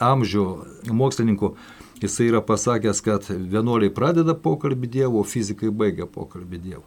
amžių 0.00 0.46
mokslininkų, 0.94 1.52
jisai 2.02 2.30
yra 2.30 2.40
pasakęs, 2.44 3.02
kad 3.04 3.28
vienuoliai 3.28 3.92
pradeda 3.94 4.34
pokalbį 4.34 4.92
Dievo, 4.98 5.24
fizikai 5.26 5.70
baigia 5.70 6.06
pokalbį 6.06 6.62
Dievo. 6.62 6.84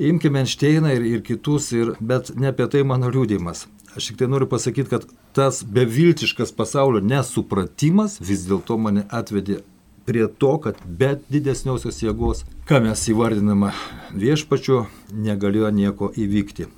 Imkime 0.00 0.40
Einšteiną 0.44 0.94
ir, 0.96 1.04
ir 1.04 1.22
kitus, 1.26 1.72
ir, 1.76 1.94
bet 2.00 2.32
ne 2.36 2.48
apie 2.52 2.66
tai 2.72 2.84
mano 2.86 3.10
liūdimas. 3.12 3.66
Aš 3.96 4.10
tik 4.10 4.20
tai 4.20 4.28
noriu 4.30 4.46
pasakyti, 4.48 4.88
kad 4.92 5.06
tas 5.34 5.64
beviltiškas 5.66 6.54
pasaulio 6.56 7.02
nesupratimas 7.02 8.20
vis 8.22 8.46
dėlto 8.46 8.78
mane 8.78 9.02
atvedė 9.10 9.60
prie 10.06 10.26
to, 10.28 10.56
kad 10.64 10.78
be 10.84 11.14
didesniosios 11.30 12.02
jėgos, 12.02 12.44
ką 12.68 12.82
mes 12.84 13.02
įvardiname 13.12 13.72
viešpačiu, 14.16 14.84
negalėjo 15.12 15.70
nieko 15.74 16.10
įvykti. 16.16 16.68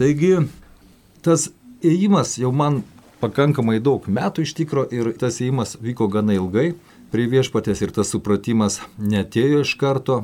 Taigi, 0.00 0.34
tas 1.22 1.50
ėjimas 1.84 2.36
jau 2.40 2.52
man 2.54 2.82
pakankamai 3.22 3.78
daug 3.80 4.06
metų 4.10 4.46
iš 4.46 4.54
tikro 4.58 4.86
ir 4.90 5.12
tas 5.18 5.40
ėjimas 5.40 5.76
vyko 5.80 6.08
gana 6.10 6.34
ilgai 6.34 6.72
prie 7.12 7.28
viešpatės 7.30 7.84
ir 7.84 7.92
tas 7.94 8.10
supratimas 8.10 8.80
netėjo 8.98 9.62
iš 9.66 9.74
karto, 9.78 10.22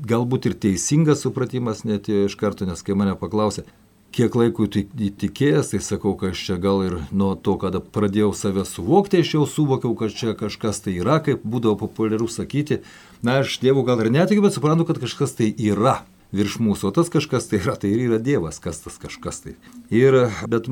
galbūt 0.00 0.48
ir 0.48 0.56
teisingas 0.64 1.22
supratimas 1.26 1.84
netėjo 1.84 2.30
iš 2.30 2.36
karto, 2.40 2.66
nes 2.66 2.82
kai 2.82 2.96
mane 2.96 3.14
paklausė, 3.20 3.66
kiek 4.14 4.34
laiko 4.34 4.66
įtikėjęs, 4.66 5.72
tai 5.72 5.80
sakau, 5.84 6.14
kad 6.18 6.34
aš 6.34 6.42
čia 6.48 6.56
gal 6.60 6.82
ir 6.86 6.96
nuo 7.14 7.32
to, 7.38 7.56
kada 7.60 7.80
pradėjau 7.80 8.32
save 8.36 8.64
suvokti, 8.68 9.22
aš 9.22 9.34
jau 9.36 9.44
suvokiau, 9.48 9.94
kad 9.98 10.14
čia 10.14 10.34
kažkas 10.38 10.82
tai 10.84 10.96
yra, 10.98 11.20
kaip 11.24 11.44
būdavo 11.46 11.78
populiaru 11.84 12.28
sakyti. 12.30 12.80
Na, 13.22 13.40
aš 13.44 13.58
Dievu 13.62 13.84
gal 13.86 14.02
ir 14.02 14.10
netikiu, 14.14 14.44
bet 14.44 14.56
suprantu, 14.56 14.88
kad 14.88 15.00
kažkas 15.02 15.36
tai 15.38 15.50
yra 15.54 16.00
virš 16.34 16.60
mūsų, 16.62 16.90
o 16.90 16.94
tas 16.94 17.10
kažkas 17.10 17.48
tai 17.50 17.60
yra, 17.62 17.74
tai 17.78 17.90
ir 17.94 18.06
yra 18.06 18.20
Dievas, 18.22 18.60
kas 18.62 18.82
tas 18.84 18.98
kažkas 19.02 19.42
tai. 19.44 19.56
Ir, 19.94 20.28
bet 20.50 20.68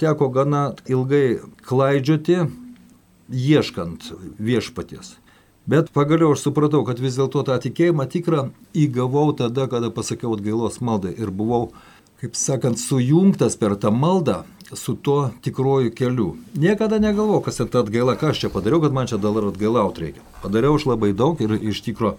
teko 0.00 0.30
gana 0.34 0.68
ilgai 0.90 1.40
klaidžioti, 1.66 2.44
ieškant 3.30 4.12
viešpaties. 4.38 5.16
Bet 5.64 5.88
pagaliau 5.96 6.34
aš 6.34 6.42
supratau, 6.44 6.82
kad 6.84 6.98
vis 7.00 7.16
dėlto 7.16 7.40
tą 7.48 7.56
tikėjimą 7.64 8.04
tikrą 8.12 8.50
įgavau 8.76 9.30
tada, 9.36 9.64
kada 9.72 9.88
pasakiau 9.88 10.34
atgailos 10.36 10.82
maldą 10.84 11.08
ir 11.16 11.32
buvau 11.32 11.70
kaip 12.22 12.36
sakant, 12.38 12.78
sujungtas 12.80 13.56
per 13.60 13.76
tą 13.80 13.92
maldą 13.92 14.42
su 14.72 14.94
tuo 14.94 15.30
tikruoju 15.44 15.92
keliu. 15.94 16.36
Niekada 16.54 16.98
negalvojau, 16.98 17.42
kas 17.44 17.60
ten 17.60 17.68
ta 17.68 17.82
atgaila, 17.84 18.16
ką 18.18 18.32
aš 18.32 18.44
čia 18.44 18.50
padariau, 18.50 18.80
kad 18.82 18.94
man 18.96 19.10
čia 19.10 19.18
dabar 19.20 19.50
atgailauti 19.50 20.06
reikia. 20.06 20.24
Padariau 20.42 20.78
aš 20.78 20.88
labai 20.88 21.12
daug 21.12 21.40
ir 21.44 21.54
iš 21.60 21.82
tikro 21.84 22.16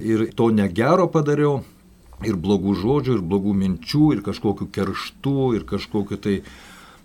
ir 0.00 0.30
to 0.34 0.48
negero 0.50 1.06
padariau, 1.12 1.60
ir 2.26 2.38
blogų 2.38 2.74
žodžių, 2.78 3.18
ir 3.18 3.26
blogų 3.26 3.54
minčių, 3.58 4.06
ir 4.16 4.22
kažkokių 4.26 4.68
kerštų, 4.72 5.38
ir 5.58 5.66
kažkokių 5.68 6.18
tai, 6.22 6.34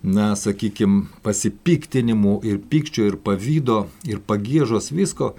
na, 0.04 0.32
sakykime, 0.38 1.08
pasipiktinimų, 1.26 2.40
ir 2.48 2.60
pykčio, 2.62 3.08
ir 3.10 3.18
pavydo, 3.22 3.86
ir 4.08 4.22
pagėžos 4.24 4.92
visko 4.94 5.34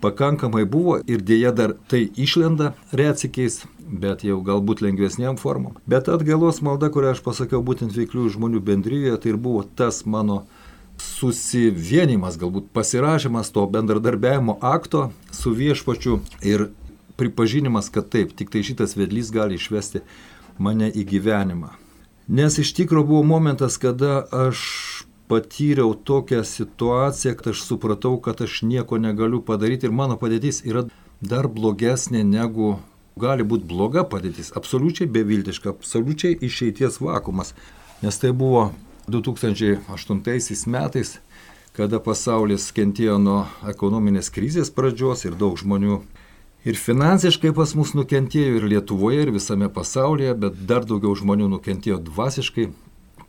pakankamai 0.00 0.64
buvo 0.64 0.98
ir 1.06 1.20
dėja 1.20 1.52
dar 1.52 1.76
tai 1.88 2.06
išlenda 2.16 2.72
reacikiais, 2.96 3.62
bet 3.90 4.24
jau 4.24 4.38
galbūt 4.46 4.82
lengvesniam 4.84 5.38
formom. 5.40 5.76
Bet 5.90 6.08
atgailos 6.12 6.62
malda, 6.62 6.90
kurią 6.92 7.14
aš 7.16 7.22
pasakiau 7.26 7.62
būtent 7.66 7.94
veiklių 7.96 8.28
žmonių 8.36 8.62
bendryje, 8.64 9.16
tai 9.18 9.34
ir 9.34 9.40
buvo 9.40 9.64
tas 9.64 10.04
mano 10.06 10.44
susivienimas, 11.00 12.38
galbūt 12.40 12.70
pasirašymas 12.76 13.50
to 13.54 13.66
bendradarbiavimo 13.66 14.58
akto 14.60 15.10
su 15.32 15.52
viešpačiu 15.56 16.20
ir 16.44 16.68
pripažinimas, 17.20 17.90
kad 17.92 18.08
taip, 18.12 18.34
tik 18.36 18.52
tai 18.52 18.62
šitas 18.64 18.96
vedlys 18.96 19.32
gali 19.32 19.56
išvesti 19.60 20.04
mane 20.60 20.90
į 20.92 21.06
gyvenimą. 21.08 21.74
Nes 22.30 22.60
iš 22.62 22.72
tikrųjų 22.78 23.08
buvo 23.08 23.22
momentas, 23.26 23.76
kada 23.80 24.22
aš 24.30 24.60
patyriau 25.30 25.94
tokią 25.94 26.44
situaciją, 26.46 27.34
kad 27.38 27.52
aš 27.52 27.64
supratau, 27.66 28.16
kad 28.22 28.40
aš 28.44 28.62
nieko 28.66 28.98
negaliu 28.98 29.40
padaryti 29.46 29.88
ir 29.88 29.94
mano 29.94 30.16
padėtis 30.20 30.62
yra 30.66 30.84
dar 31.20 31.48
blogesnė 31.48 32.22
negu 32.26 32.78
gali 33.18 33.46
būti 33.46 33.66
bloga 33.68 34.04
padėtis, 34.04 34.52
absoliučiai 34.56 35.08
beviltiška, 35.10 35.74
absoliučiai 35.74 36.38
išeities 36.46 37.00
vakumas. 37.00 37.54
Nes 38.02 38.18
tai 38.18 38.32
buvo 38.32 38.70
2008 39.10 40.70
metais, 40.70 41.18
kada 41.76 42.00
pasaulis 42.02 42.70
kentėjo 42.74 43.18
nuo 43.22 43.44
ekonominės 43.68 44.30
krizės 44.34 44.72
pradžios 44.74 45.24
ir 45.26 45.36
daug 45.38 45.58
žmonių 45.58 46.00
ir 46.64 46.76
finansiškai 46.76 47.52
pas 47.56 47.74
mus 47.78 47.94
nukentėjo 47.96 48.58
ir 48.58 48.68
Lietuvoje, 48.74 49.24
ir 49.24 49.34
visame 49.34 49.70
pasaulyje, 49.72 50.34
bet 50.36 50.62
dar 50.68 50.84
daugiau 50.84 51.14
žmonių 51.16 51.50
nukentėjo 51.56 52.00
dvasiškai. 52.10 52.70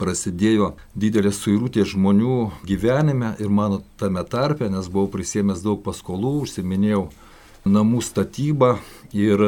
Prasidėjo 0.02 0.72
didelės 0.98 1.38
suirutės 1.44 1.92
žmonių 1.92 2.38
gyvenime 2.66 3.36
ir 3.38 3.52
mano 3.54 3.84
tame 4.02 4.24
tarpe, 4.26 4.66
nes 4.74 4.88
buvau 4.90 5.12
prisėmęs 5.14 5.62
daug 5.62 5.84
paskolų, 5.86 6.40
užsiminėjau 6.48 7.04
namų 7.70 8.02
statybą 8.02 8.72
ir 9.14 9.46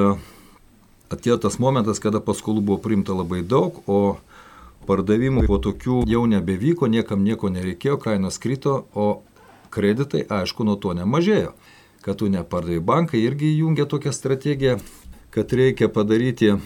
atėjo 1.13 1.37
tas 1.45 1.59
momentas, 1.59 2.01
kada 2.03 2.23
paskolų 2.23 2.63
buvo 2.63 2.79
priimta 2.81 3.15
labai 3.15 3.43
daug, 3.45 3.83
o 3.87 4.17
pardavimų 4.87 5.45
po 5.47 5.59
tokių 5.63 6.03
jau 6.09 6.25
nebevyko, 6.27 6.89
niekam 6.91 7.23
nieko 7.23 7.51
nereikėjo, 7.53 7.99
kainos 8.01 8.41
krito, 8.41 8.83
o 8.93 9.23
kreditai 9.73 10.25
aišku 10.27 10.65
nuo 10.67 10.75
to 10.75 10.93
nemažėjo 10.97 11.53
kad 12.03 12.19
tu 12.19 12.27
nepardavai. 12.29 12.83
Bankai 12.83 13.23
irgi 13.23 13.53
įjungia 13.55 13.87
tokią 13.89 14.11
strategiją, 14.13 14.77
kad 15.33 15.53
reikia 15.55 15.87
padaryti, 15.87 16.57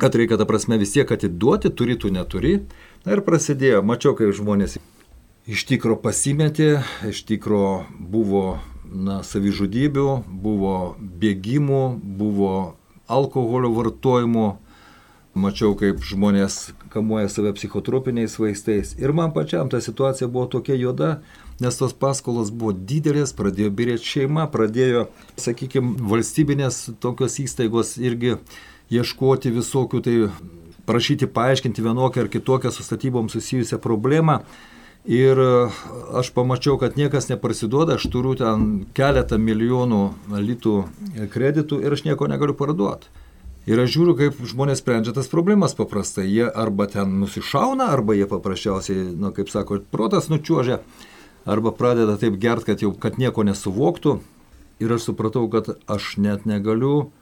kad 0.00 0.16
reikia, 0.16 0.38
ta 0.40 0.48
prasme, 0.48 0.78
vis 0.80 0.94
tiek 0.96 1.10
atiduoti, 1.12 1.70
turi 1.70 1.98
tu 2.00 2.10
neturi. 2.12 2.62
Na 3.04 3.14
ir 3.16 3.22
prasidėjo, 3.26 3.84
mačiau, 3.86 4.16
kai 4.16 4.32
žmonės 4.34 4.78
iš 5.46 5.66
tikro 5.68 5.98
pasimetė, 6.00 6.80
iš 7.06 7.22
tikro 7.28 7.84
buvo 8.00 8.56
na, 8.90 9.22
savižudybių, 9.26 10.08
buvo 10.28 10.76
bėgimų, 10.98 11.82
buvo 12.18 12.52
alkoholio 13.06 13.70
vartojimo, 13.74 14.46
mačiau, 15.36 15.74
kaip 15.76 16.00
žmonės 16.04 16.72
kamuoja 16.92 17.28
save 17.28 17.52
psichotropiniais 17.58 18.38
vaistais. 18.40 18.94
Ir 18.98 19.12
man 19.16 19.34
pačiam 19.36 19.68
ta 19.68 19.80
situacija 19.84 20.28
buvo 20.32 20.46
tokia 20.56 20.78
juoda, 20.80 21.20
nes 21.60 21.76
tos 21.76 21.92
paskolos 21.92 22.50
buvo 22.50 22.72
didelės, 22.72 23.34
pradėjo 23.36 23.72
birėti 23.76 24.12
šeima, 24.14 24.46
pradėjo, 24.52 25.06
sakykime, 25.40 25.96
valstybinės 26.08 26.86
tokios 27.04 27.38
įstaigos 27.44 27.96
irgi 28.00 28.36
ieškoti 28.92 29.52
visokių, 29.52 30.02
tai 30.04 30.16
prašyti 30.86 31.26
paaiškinti 31.26 31.84
vienokią 31.84 32.24
ar 32.24 32.32
kitokią 32.32 32.72
su 32.72 32.86
statybom 32.86 33.28
susijusią 33.32 33.80
problemą. 33.82 34.40
Ir 35.06 35.38
aš 36.18 36.32
pamačiau, 36.34 36.80
kad 36.82 36.96
niekas 36.98 37.28
neprasiduoda, 37.30 37.94
aš 37.94 38.08
turiu 38.10 38.32
ten 38.34 38.86
keletą 38.96 39.38
milijonų 39.38 40.00
litų 40.34 40.74
kreditų 41.30 41.78
ir 41.84 41.94
aš 41.94 42.02
nieko 42.08 42.26
negaliu 42.26 42.56
parduoti. 42.58 43.06
Ir 43.70 43.78
aš 43.82 43.92
žiūriu, 43.94 44.14
kaip 44.18 44.40
žmonės 44.46 44.78
sprendžia 44.82 45.14
tas 45.14 45.30
problemas 45.30 45.74
paprastai. 45.78 46.26
Jie 46.26 46.46
arba 46.46 46.88
ten 46.90 47.20
nusišauna, 47.20 47.88
arba 47.94 48.14
jie 48.18 48.26
paprasčiausiai, 48.30 49.08
na, 49.18 49.30
kaip 49.34 49.50
sako, 49.50 49.80
protas 49.90 50.26
nučiuožia 50.30 50.80
arba 51.46 51.70
pradeda 51.74 52.14
taip 52.18 52.38
gert, 52.42 52.66
kad 52.66 52.82
jau 52.82 52.92
kad 52.94 53.18
nieko 53.18 53.46
nesuvoktų. 53.46 54.18
Ir 54.82 54.94
aš 54.98 55.08
supratau, 55.08 55.46
kad 55.50 55.70
aš 55.90 56.16
net 56.22 56.46
negaliu, 56.50 57.12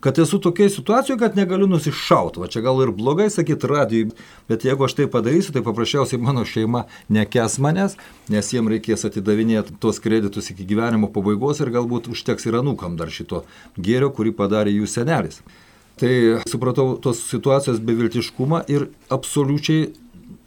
kad 0.00 0.18
esu 0.18 0.38
tokiai 0.40 0.70
situacijoje, 0.70 1.18
kad 1.18 1.36
negaliu 1.36 1.68
nusišauti. 1.68 2.40
Va 2.40 2.48
čia 2.48 2.62
gal 2.64 2.80
ir 2.82 2.92
blogai 2.96 3.28
sakyti 3.30 3.68
radijui, 3.68 4.10
bet 4.48 4.64
jeigu 4.64 4.84
aš 4.84 4.96
tai 4.98 5.06
padarysiu, 5.12 5.52
tai 5.52 5.62
paprasčiausiai 5.66 6.20
mano 6.22 6.44
šeima 6.48 6.86
nekes 7.12 7.58
manęs, 7.60 7.96
nes 8.32 8.52
jiem 8.52 8.68
reikės 8.72 9.04
atidavinėti 9.08 9.76
tuos 9.80 10.00
kreditus 10.02 10.50
iki 10.52 10.66
gyvenimo 10.68 11.10
pabaigos 11.12 11.60
ir 11.60 11.72
galbūt 11.74 12.08
užteks 12.12 12.48
ir 12.48 12.60
anūkam 12.62 12.96
dar 13.00 13.12
šito 13.12 13.44
gėrio, 13.76 14.12
kurį 14.16 14.34
padarė 14.36 14.74
jų 14.78 14.88
senelis. 14.88 15.42
Tai 16.00 16.12
supratau 16.48 16.94
tos 16.96 17.20
situacijos 17.28 17.82
beviltiškumą 17.84 18.62
ir 18.72 18.88
absoliučiai 19.12 19.90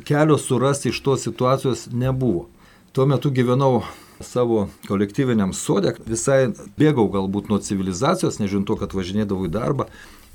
kelio 0.03 0.39
surasti 0.41 0.89
iš 0.89 1.01
tos 1.05 1.27
situacijos 1.27 1.91
nebuvo. 1.93 2.47
Tuo 2.93 3.05
metu 3.05 3.29
gyvenau 3.33 3.83
savo 4.21 4.67
kolektyviniam 4.87 5.53
sodė, 5.55 5.95
visai 6.05 6.53
bėgau 6.77 7.07
galbūt 7.13 7.49
nuo 7.49 7.59
civilizacijos, 7.63 8.39
nežinau 8.41 8.67
to, 8.67 8.77
kad 8.81 8.93
važinėdavau 8.93 9.47
į 9.47 9.53
darbą. 9.53 9.87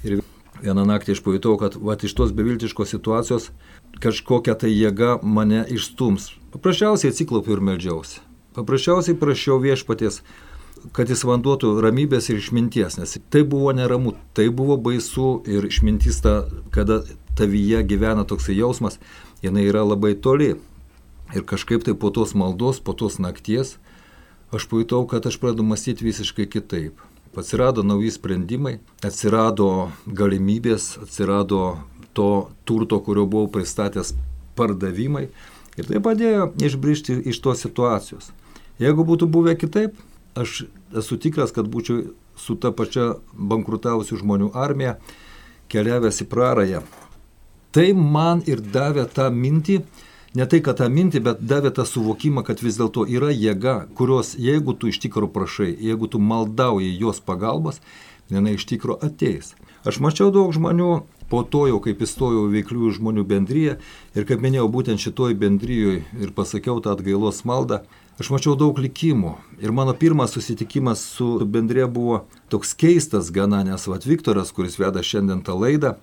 Ir 0.07 0.23
vieną 0.63 0.85
naktį 0.89 1.17
aš 1.17 1.23
pajutau, 1.27 1.57
kad 1.61 1.77
va, 1.79 1.97
iš 1.99 2.15
tos 2.19 2.35
beviltiškos 2.35 2.95
situacijos 2.95 3.51
kažkokia 4.03 4.55
tai 4.59 4.71
jėga 4.73 5.19
mane 5.23 5.65
išstums. 5.75 6.33
Paprasčiausiai 6.55 7.13
atsiklaupiu 7.13 7.57
ir 7.57 7.65
melžiausi. 7.65 8.23
Paprasčiausiai 8.59 9.19
prašiau 9.19 9.59
viešpaties, 9.63 10.23
kad 10.95 11.11
jis 11.11 11.25
vanduotų 11.27 11.77
ramybės 11.83 12.31
ir 12.31 12.41
išminties, 12.41 12.99
nes 12.99 13.17
tai 13.31 13.45
buvo 13.47 13.73
neramu, 13.75 14.15
tai 14.35 14.49
buvo 14.55 14.79
baisu 14.81 15.39
ir 15.47 15.67
išmintis, 15.69 16.21
ta, 16.25 16.41
kada 16.75 17.03
tavyje 17.39 17.85
gyvena 17.87 18.27
toksai 18.27 18.57
jausmas, 18.59 18.99
jinai 19.43 19.67
yra 19.71 19.85
labai 19.87 20.15
toli. 20.15 20.57
Ir 21.37 21.45
kažkaip 21.45 21.85
tai 21.85 21.95
po 21.95 22.11
tos 22.15 22.33
maldos, 22.39 22.81
po 22.81 22.95
tos 22.97 23.19
nakties, 23.21 23.77
aš 24.55 24.65
pajutau, 24.71 25.05
kad 25.09 25.27
aš 25.29 25.37
pradedu 25.41 25.67
mąstyti 25.67 26.07
visiškai 26.07 26.49
kitaip. 26.49 27.01
Atsirado 27.39 27.85
nauji 27.87 28.11
sprendimai, 28.11 28.81
atsirado 29.07 29.93
galimybės, 30.07 30.97
atsirado 31.05 31.79
to 32.17 32.49
turto, 32.67 32.99
kurio 32.99 33.29
buvau 33.31 33.47
pristatęs 33.53 34.17
pardavimai. 34.59 35.29
Ir 35.79 35.87
tai 35.87 36.01
padėjo 36.03 36.49
išbrišti 36.67 37.21
iš 37.31 37.39
tos 37.45 37.63
situacijos. 37.63 38.33
Jeigu 38.83 39.05
būtų 39.07 39.29
buvę 39.31 39.55
kitaip, 39.61 39.95
aš 40.35 40.65
esu 40.99 41.19
tikras, 41.23 41.55
kad 41.55 41.71
būčiau 41.71 42.09
su 42.39 42.57
ta 42.59 42.73
pačia 42.75 43.13
bankrutavusių 43.35 44.19
žmonių 44.19 44.51
armija 44.59 44.97
keliavęs 45.71 46.23
į 46.25 46.29
prarąją. 46.33 46.83
Tai 47.75 47.89
man 47.95 48.43
ir 48.51 48.63
davė 48.65 49.05
tą 49.15 49.29
mintį, 49.35 49.83
ne 50.39 50.47
tai, 50.47 50.61
kad 50.63 50.79
tą 50.79 50.87
mintį, 50.93 51.23
bet 51.27 51.41
davė 51.51 51.73
tą 51.75 51.85
suvokimą, 51.89 52.45
kad 52.47 52.63
vis 52.63 52.79
dėlto 52.79 53.05
yra 53.11 53.33
jėga, 53.35 53.77
kurios 53.99 54.37
jeigu 54.39 54.77
tu 54.79 54.93
iš 54.93 55.01
tikrųjų 55.03 55.33
prašai, 55.35 55.73
jeigu 55.91 56.07
tu 56.11 56.23
maldauji 56.23 56.95
jos 57.01 57.19
pagalbos, 57.19 57.83
jinai 58.31 58.55
iš 58.55 58.69
tikrųjų 58.71 59.01
ateis. 59.09 59.57
Aš 59.89 59.99
mačiau 60.05 60.31
daug 60.35 60.53
žmonių 60.55 60.93
po 61.29 61.43
to 61.43 61.67
jau, 61.71 61.79
kaip 61.83 62.03
įstojau 62.07 62.47
veikliųjų 62.53 62.99
žmonių 62.99 63.25
bendryje 63.29 63.79
ir 64.15 64.29
kaip 64.29 64.43
minėjau, 64.43 64.69
būtent 64.73 65.03
šitoj 65.03 65.35
bendryjoje 65.39 66.05
ir 66.23 66.35
pasakiau 66.37 66.79
tą 66.85 66.95
atgailos 66.95 67.43
maldą, 67.49 67.83
aš 68.19 68.31
mačiau 68.35 68.55
daug 68.59 68.79
likimų. 68.79 69.35
Ir 69.63 69.75
mano 69.75 69.95
pirmas 69.95 70.35
susitikimas 70.37 71.03
su 71.17 71.37
bendrė 71.47 71.87
buvo 71.91 72.25
toks 72.53 72.75
keistas 72.79 73.33
gana, 73.35 73.65
nes 73.67 73.87
Vat 73.91 74.07
Viktoras, 74.07 74.55
kuris 74.55 74.79
veda 74.79 75.03
šiandien 75.03 75.43
tą 75.47 75.59
laidą, 75.59 75.97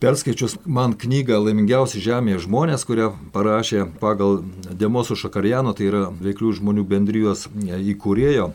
Perskaičius 0.00 0.54
man 0.64 0.94
knygą 0.96 1.36
Laimingiausi 1.44 2.00
žemėje 2.00 2.46
žmonės, 2.46 2.86
kurią 2.88 3.10
parašė 3.34 3.82
pagal 4.00 4.38
Demoso 4.72 5.12
Šakarjano, 5.12 5.74
tai 5.76 5.90
yra 5.90 6.06
veiklių 6.24 6.54
žmonių 6.56 6.86
bendrijos 6.88 7.42
įkūrėjo, 7.60 8.46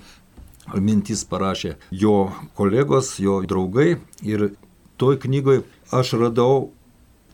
mintis 0.82 1.22
parašė 1.30 1.76
jo 1.94 2.16
kolegos, 2.58 3.20
jo 3.22 3.44
draugai 3.46 4.00
ir 4.26 4.48
toj 4.98 5.20
knygoje 5.22 5.62
aš 5.94 6.16
radau 6.18 6.72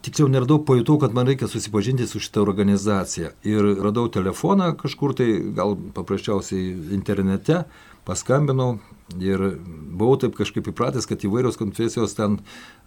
Tiksliau, 0.01 0.31
neradau, 0.33 0.57
pajutau, 0.65 0.95
kad 0.97 1.13
man 1.13 1.27
reikia 1.29 1.45
susipažinti 1.45 2.07
su 2.09 2.17
šitą 2.17 2.41
organizaciją. 2.41 3.35
Ir 3.45 3.67
radau 3.85 4.07
telefoną 4.09 4.71
kažkur 4.79 5.13
tai, 5.13 5.27
gal 5.53 5.75
paprasčiausiai 5.93 6.71
internete, 6.97 7.59
paskambinau 8.07 8.79
ir 9.19 9.43
buvau 9.91 10.17
taip 10.19 10.35
kažkaip 10.37 10.71
įpratęs, 10.71 11.07
kad 11.09 11.23
įvairios 11.27 11.59
konfesijos 11.59 12.15
ten 12.17 12.39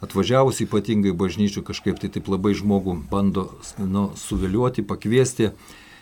atvažiavus 0.03 0.63
ypatingai 0.65 1.13
bažnyčių 1.17 1.63
kažkaip 1.67 2.01
tai 2.01 2.09
taip 2.13 2.29
labai 2.31 2.55
žmogų 2.57 2.97
bando 3.11 3.49
nu, 3.77 4.09
suviliuoti, 4.19 4.85
pakviesti 4.87 5.51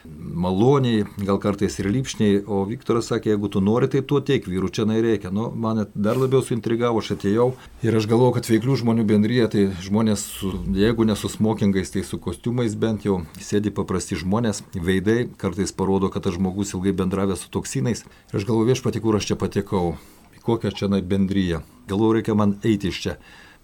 maloniai, 0.05 1.05
gal 1.17 1.39
kartais 1.39 1.77
ir 1.79 1.87
lypšniai, 1.91 2.41
o 2.47 2.63
Viktoras 2.67 3.07
sakė, 3.11 3.33
jeigu 3.33 3.49
tu 3.51 3.61
nori, 3.63 3.89
tai 3.91 4.01
tuo 4.05 4.19
teik, 4.23 4.47
vyrų 4.49 4.69
čia 4.73 4.85
nereikia. 4.89 5.31
Nu, 5.33 5.49
mane 5.55 5.85
dar 5.95 6.19
labiau 6.19 6.43
suintrigavo, 6.43 7.01
aš 7.03 7.13
atėjau 7.15 7.49
ir 7.85 7.97
aš 7.99 8.07
galvoju, 8.11 8.35
kad 8.37 8.49
veiklių 8.51 8.77
žmonių 8.83 9.05
bendryje, 9.09 9.47
tai 9.53 9.65
žmonės, 9.85 10.25
su, 10.39 10.53
jeigu 10.75 11.07
ne 11.07 11.15
su 11.19 11.31
smokingais, 11.31 11.93
tai 11.93 12.03
su 12.07 12.19
kostiumais 12.21 12.75
bent 12.79 13.07
jau, 13.07 13.21
sėdi 13.39 13.73
paprasti 13.75 14.19
žmonės, 14.19 14.63
veidai, 14.75 15.29
kartais 15.39 15.75
parodo, 15.75 16.11
kad 16.13 16.27
tas 16.27 16.37
žmogus 16.37 16.75
ilgai 16.75 16.95
bendravė 17.03 17.39
su 17.39 17.51
toksinais. 17.53 18.03
Ir 18.31 18.41
aš 18.41 18.49
galvoju, 18.49 18.71
viešpati, 18.73 19.03
kur 19.03 19.19
aš 19.19 19.31
čia 19.31 19.39
patekau, 19.39 19.95
kokią 20.43 20.75
čia 20.75 20.91
bendryją. 20.91 21.63
Galvoju, 21.87 22.19
reikia 22.19 22.35
man 22.35 22.57
eiti 22.63 22.91
iš 22.91 23.01
čia. 23.01 23.17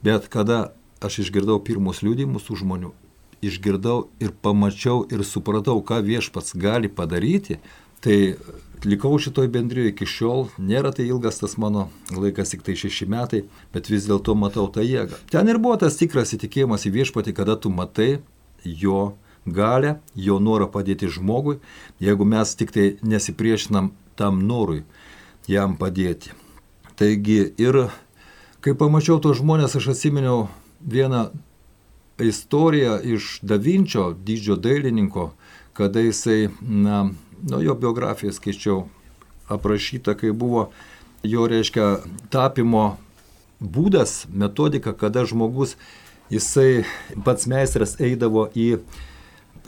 Bet 0.04 0.32
kada 0.32 0.72
aš 1.04 1.24
išgirdau 1.26 1.60
pirmus 1.64 2.04
liūdimus 2.04 2.48
tų 2.48 2.60
žmonių, 2.64 2.92
išgirdau 3.46 4.08
ir 4.24 4.34
pamačiau 4.42 5.06
ir 5.12 5.24
supratau, 5.28 5.80
ką 5.86 6.02
viešpats 6.06 6.56
gali 6.60 6.90
padaryti, 6.90 7.60
tai 8.04 8.36
likau 8.86 9.18
šitoj 9.20 9.50
bendrijoje 9.52 9.94
iki 9.94 10.08
šiol, 10.08 10.48
nėra 10.58 10.92
tai 10.96 11.08
ilgas 11.10 11.42
tas 11.42 11.58
mano 11.60 11.90
laikas, 12.16 12.54
tik 12.54 12.64
tai 12.64 12.76
šeši 12.80 13.08
metai, 13.12 13.44
bet 13.74 13.90
vis 13.92 14.08
dėlto 14.08 14.36
matau 14.40 14.68
tą 14.72 14.86
jėgą. 14.86 15.20
Ten 15.32 15.52
ir 15.52 15.60
buvo 15.60 15.80
tas 15.82 16.00
tikras 16.00 16.34
įtikėjimas 16.38 16.88
į 16.88 16.94
viešpatį, 17.00 17.36
kada 17.36 17.58
tu 17.60 17.72
matai 17.74 18.20
jo 18.64 19.14
galę, 19.46 19.98
jo 20.16 20.40
norą 20.40 20.70
padėti 20.72 21.10
žmogui, 21.12 21.60
jeigu 22.00 22.28
mes 22.28 22.56
tik 22.56 22.72
tai 22.76 22.88
nesipriešinam 23.02 23.92
tam 24.20 24.44
norui 24.48 24.84
jam 25.48 25.76
padėti. 25.80 26.36
Taigi 27.00 27.54
ir 27.58 27.86
kai 28.64 28.76
pamačiau 28.76 29.20
tos 29.24 29.40
žmonės, 29.40 29.78
aš 29.80 29.94
atsiminiau 29.96 30.48
vieną 30.80 31.30
istorija 32.20 33.00
iš 33.02 33.40
Davinčio, 33.42 34.14
didžio 34.14 34.56
dailininko, 34.56 35.32
kada 35.74 36.00
jisai 36.00 36.50
na, 36.62 37.10
nu, 37.42 37.62
jo 37.64 37.76
biografiją 37.76 38.34
skaičiau 38.34 38.88
aprašyta, 39.50 40.14
kai 40.14 40.32
buvo 40.32 40.70
jo, 41.24 41.48
reiškia, 41.48 42.00
tapimo 42.30 42.98
būdas, 43.60 44.26
metodika, 44.32 44.94
kada 44.94 45.26
žmogus, 45.28 45.76
jisai 46.32 46.86
pats 47.26 47.48
meistras 47.50 47.98
eidavo 48.00 48.48
į 48.56 48.80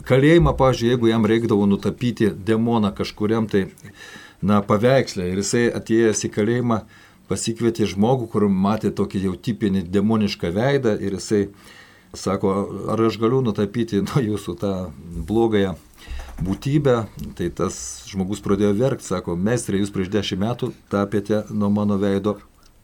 kalėjimą, 0.08 0.54
pažiūrėjau, 0.58 0.96
jeigu 0.96 1.10
jam 1.10 1.26
reikdavo 1.28 1.66
nutapyti 1.68 2.30
demoną 2.32 2.92
kažkuriam 2.96 3.48
tai, 3.50 3.66
na, 4.42 4.62
paveikslę. 4.64 5.28
Ir 5.30 5.42
jisai 5.42 5.68
atėjęs 5.74 6.24
į 6.26 6.32
kalėjimą 6.34 6.80
pasikvietė 7.30 7.86
žmogų, 7.92 8.28
kur 8.32 8.48
matė 8.48 8.92
tokį 8.94 9.26
jau 9.28 9.36
tipinį 9.36 9.84
demonišką 9.92 10.50
veidą 10.54 10.96
ir 11.00 11.18
jisai 11.18 11.46
sako, 12.14 12.52
ar 12.92 13.00
aš 13.08 13.18
galiu 13.20 13.40
nutapyti 13.44 14.02
nuo 14.04 14.22
jūsų 14.22 14.56
tą 14.60 14.74
blogąją 15.28 15.74
būtybę, 16.42 16.96
tai 17.38 17.50
tas 17.54 17.76
žmogus 18.10 18.42
pradėjo 18.44 18.74
verkti, 18.78 19.06
sako, 19.06 19.36
meistrė, 19.36 19.82
jūs 19.82 19.92
prieš 19.94 20.12
dešimt 20.12 20.42
metų 20.42 20.72
tapėte 20.92 21.44
nuo 21.50 21.70
mano 21.72 21.98
veido 22.00 22.38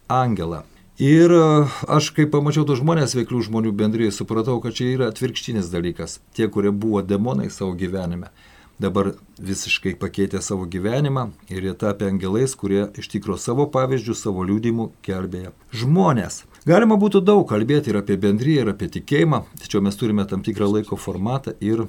angelą. 0.08 0.64
Ir 0.98 1.30
e, 1.30 1.42
aš, 1.86 2.10
kai 2.10 2.26
pamačiau 2.26 2.66
tos 2.66 2.80
žmonės, 2.80 3.14
veiklių 3.14 3.44
žmonių 3.46 3.70
bendrijai, 3.78 4.14
supratau, 4.14 4.56
kad 4.62 4.74
čia 4.74 4.88
yra 4.96 5.10
atvirkštinis 5.12 5.70
dalykas. 5.70 6.18
Tie, 6.34 6.48
kurie 6.50 6.72
buvo 6.74 7.04
demonai 7.06 7.46
savo 7.54 7.76
gyvenime, 7.78 8.32
dabar 8.82 9.12
visiškai 9.38 9.94
pakeitė 10.00 10.42
savo 10.42 10.66
gyvenimą 10.66 11.28
ir 11.54 11.68
jie 11.68 11.76
tapė 11.78 12.10
angelais, 12.10 12.56
kurie 12.58 12.88
iš 12.98 13.12
tikro 13.14 13.38
savo 13.38 13.68
pavyzdžių, 13.70 14.18
savo 14.18 14.42
liūdimų 14.50 14.90
kelbėja 15.06 15.54
žmonės. 15.70 16.42
Galima 16.66 16.98
būtų 16.98 17.22
daug 17.22 17.44
kalbėti 17.48 17.92
ir 17.92 18.00
apie 18.00 18.16
bendryją, 18.18 18.64
ir 18.64 18.72
apie 18.72 18.88
tikėjimą, 18.98 19.44
tačiau 19.62 19.82
mes 19.84 19.96
turime 19.96 20.26
tam 20.26 20.42
tikrą 20.42 20.66
laiko 20.72 20.98
formatą 20.98 21.54
ir 21.62 21.84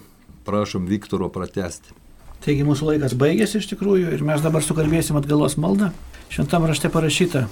prašom 0.45 0.85
Viktoro 0.89 1.29
pratesti. 1.33 1.95
Taigi 2.39 2.63
mūsų 2.63 2.93
laikas 2.93 3.17
baigėsi 3.19 3.59
iš 3.59 3.67
tikrųjų 3.73 4.13
ir 4.15 4.21
mes 4.23 4.43
dabar 4.45 4.63
sukalbėsim 4.63 5.17
atgalos 5.19 5.57
maldą. 5.59 5.89
Šventam 6.31 6.67
rašte 6.69 6.91
parašyta, 6.93 7.47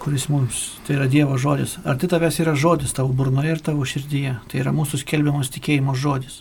kuris 0.00 0.28
mums, 0.32 0.62
tai 0.86 0.96
yra 0.96 1.08
Dievo 1.10 1.36
žodis. 1.36 1.76
Ar 1.84 1.98
tai 2.00 2.08
tavęs 2.08 2.38
yra 2.40 2.54
žodis 2.56 2.94
tavo 2.96 3.12
burnoje 3.12 3.56
ir 3.56 3.60
tavo 3.66 3.84
širdyje? 3.84 4.38
Tai 4.48 4.62
yra 4.62 4.72
mūsų 4.72 5.02
skelbiamas 5.02 5.52
tikėjimo 5.52 5.92
žodis. 5.98 6.40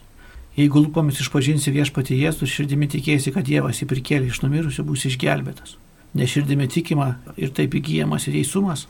Jeigu 0.55 0.85
lūpomis 0.85 1.19
išpažinsi 1.23 1.73
viešpatį 1.75 2.21
Jėzų, 2.23 2.47
širdimi 2.47 2.87
tikėsi, 2.91 3.33
kad 3.35 3.45
Dievas 3.47 3.81
jį 3.81 3.89
prikėlė 3.91 4.31
iš 4.31 4.41
numirusių, 4.45 4.85
bus 4.87 5.05
išgelbėtas. 5.09 5.75
Neširdimi 6.19 6.67
tikima 6.71 7.13
ir 7.37 7.51
taip 7.55 7.75
įgyjamas 7.77 8.25
ir 8.27 8.39
teisumas, 8.39 8.87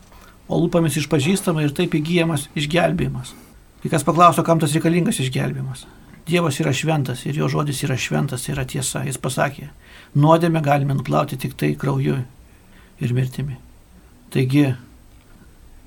o 0.50 0.58
lūpomis 0.58 0.98
išpažįstama 1.00 1.62
ir 1.64 1.74
taip 1.76 1.94
įgyjamas 1.94 2.48
išgelbėjimas. 2.58 3.32
Kai 3.80 3.92
kas 3.92 4.04
paklauso, 4.04 4.44
kam 4.44 4.60
tas 4.60 4.74
reikalingas 4.76 5.22
išgelbėjimas. 5.22 5.86
Dievas 6.28 6.58
yra 6.62 6.74
šventas 6.76 7.24
ir 7.26 7.38
jo 7.40 7.48
žodis 7.50 7.80
yra 7.86 7.96
šventas, 7.98 8.44
yra 8.52 8.66
tiesa. 8.68 9.06
Jis 9.06 9.18
pasakė, 9.22 9.70
nuodėmę 10.18 10.60
galime 10.62 10.94
nuplauti 10.98 11.38
tik 11.40 11.56
tai 11.58 11.72
krauju 11.78 12.18
ir 13.00 13.14
mirtimi. 13.16 13.56
Taigi, 14.30 14.68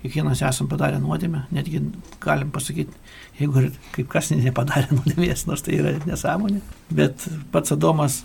kiekvienas 0.02 0.42
esam 0.44 0.68
padarę 0.72 1.00
nuodėmę, 1.00 1.46
netgi 1.56 1.84
galim 2.24 2.52
pasakyti, 2.52 2.98
jeigu 3.40 3.62
ir 3.62 3.72
kaip 3.96 4.10
kas 4.12 4.34
nepadarė 4.34 4.98
nuodėmės, 4.98 5.46
nors 5.48 5.64
tai 5.64 5.78
yra 5.80 5.96
nesąmonė, 6.08 6.60
bet 6.92 7.28
pats 7.54 7.76
Adomas 7.78 8.24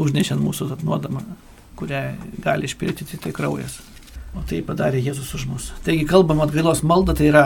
užnešė 0.00 0.40
mūsų 0.40 0.72
nuodamą, 0.82 1.22
kurią 1.78 2.04
gali 2.42 2.66
išpildyti 2.70 3.20
tai 3.22 3.34
kraujas. 3.36 3.78
O 4.32 4.42
tai 4.48 4.62
padarė 4.64 5.02
Jėzus 5.02 5.34
už 5.36 5.46
mus. 5.50 5.70
Taigi 5.84 6.06
kalbam 6.08 6.40
atgailos 6.44 6.80
maldą, 6.86 7.14
tai 7.18 7.28
yra 7.28 7.44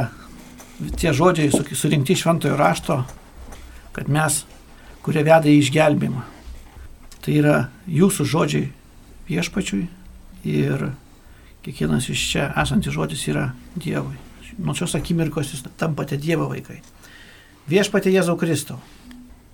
tie 1.01 1.11
žodžiai 1.17 1.51
surinkti 1.75 2.15
šventojo 2.19 2.59
rašto, 2.59 3.01
kad 3.97 4.11
mes, 4.13 4.45
kurie 5.03 5.25
veda 5.27 5.51
į 5.51 5.59
išgelbimą, 5.65 6.23
tai 7.25 7.41
yra 7.41 7.57
jūsų 7.91 8.29
žodžiai 8.31 8.71
viešpačiui 9.27 9.87
ir 10.47 10.91
Kiekvienas 11.67 12.07
iš 12.07 12.21
čia 12.31 12.45
esantis 12.63 12.95
žodis 12.95 13.25
yra 13.27 13.49
Dievui. 13.75 14.15
Nuo 14.63 14.71
šios 14.79 14.93
akimirkos 14.95 15.49
jūs 15.51 15.65
tampate 15.75 16.15
Dievo 16.15 16.47
vaikai. 16.47 16.77
Viešpatė 17.67 18.13
Jėzau 18.15 18.37
Kristau. 18.39 18.79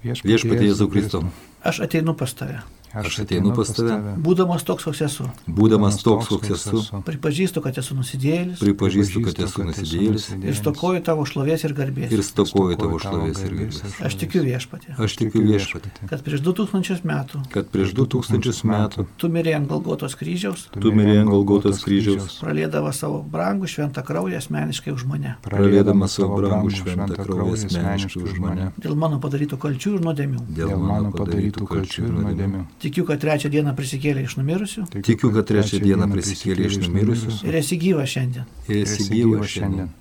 Viešpatė 0.05 0.66
Jėzau 0.66 0.90
Kristau. 0.92 1.23
Aš 1.64 1.81
ateinu 1.87 2.12
pas 2.12 2.35
tave. 2.37 2.61
Aš 2.92 3.22
ateinu 3.24 3.55
pas 3.57 3.70
tave. 3.72 3.94
Būdamas 4.20 4.64
toks, 4.68 4.85
koks 4.85 5.00
esu. 5.07 5.24
Būdamas 5.48 5.96
toks, 6.05 6.28
koks 6.28 6.50
esu. 6.52 6.83
Pripažįstu, 7.07 7.62
kad 7.64 7.78
esu 7.81 7.96
nusidėlis. 7.96 8.61
Pripažįstu, 8.61 9.22
kad 9.24 9.38
esu 9.46 9.64
nusidėlis. 9.64 10.26
Ir 10.37 10.59
stokoju 10.59 11.00
tavo 11.07 11.24
šlovės 11.28 11.64
ir 11.64 11.72
garbės. 11.78 12.12
Ir 12.12 12.20
stokoju 12.26 12.76
tavo 12.81 12.98
šlovės 13.00 13.40
ir 13.46 13.55
garbės. 13.57 13.81
Aš 14.05 14.18
tikiu 14.20 14.42
viešpatė. 14.44 14.92
Aš 15.00 15.16
tikiu 15.22 15.40
viešpatė. 15.46 15.92
Kad 16.11 16.24
prieš 16.26 16.44
2000 16.44 17.09
metų. 17.09 17.40
Kad 17.55 17.70
prieš 17.72 17.94
2000 17.96 18.68
metų. 18.68 19.07
Tu 19.16 19.33
mirė 19.33 19.57
ant 19.57 19.72
Galgotos 19.72 20.18
kryžiaus. 20.20 20.66
Tu 20.76 20.92
mirė 20.92 21.22
ant 21.22 21.33
Galgotos 21.33 21.81
kryžiaus. 21.87 22.37
Pralėdama 22.44 22.92
savo 22.92 23.22
brangų 23.24 23.72
šventą 23.72 24.05
kraują 24.05 24.37
asmeniškai 24.42 24.92
už 24.92 25.07
mane. 25.09 25.38
Pralėdama 25.48 26.11
savo 26.12 26.37
brangų 26.42 26.76
šventą 26.76 27.24
kraują 27.24 27.57
asmeniškai 27.57 28.24
už 28.28 28.37
mane. 28.42 28.68
Dėl 28.76 29.00
mano 29.00 29.16
padarytų 29.22 29.57
kalčių 29.64 29.96
ir 29.96 30.07
nuodėmių. 30.11 30.44
Dėl 30.61 30.76
mano 30.76 31.12
padarytų 31.16 31.68
kalčių 31.72 32.05
ir 32.05 32.14
nuodėmių. 32.20 32.64
Tikiu, 32.83 33.05
kad 33.07 33.21
trečią 33.23 33.51
dieną 33.53 33.75
prisikėlė 33.79 34.25
iš 34.27 34.37
numirusių. 34.40 34.87
Tikiu, 35.07 35.31
kad 35.35 35.47
trečią 35.47 35.79
dieną 35.83 36.09
prisikėlė 36.11 36.66
iš 36.66 36.79
numirusių. 36.83 37.35
Ir 37.47 37.59
esi 37.61 37.79
gyvas 37.79 38.11
šiandien. 38.11 38.49
Ir 38.66 38.83
esi 38.83 39.07
gyvas 39.12 39.53
šiandien. 39.55 39.92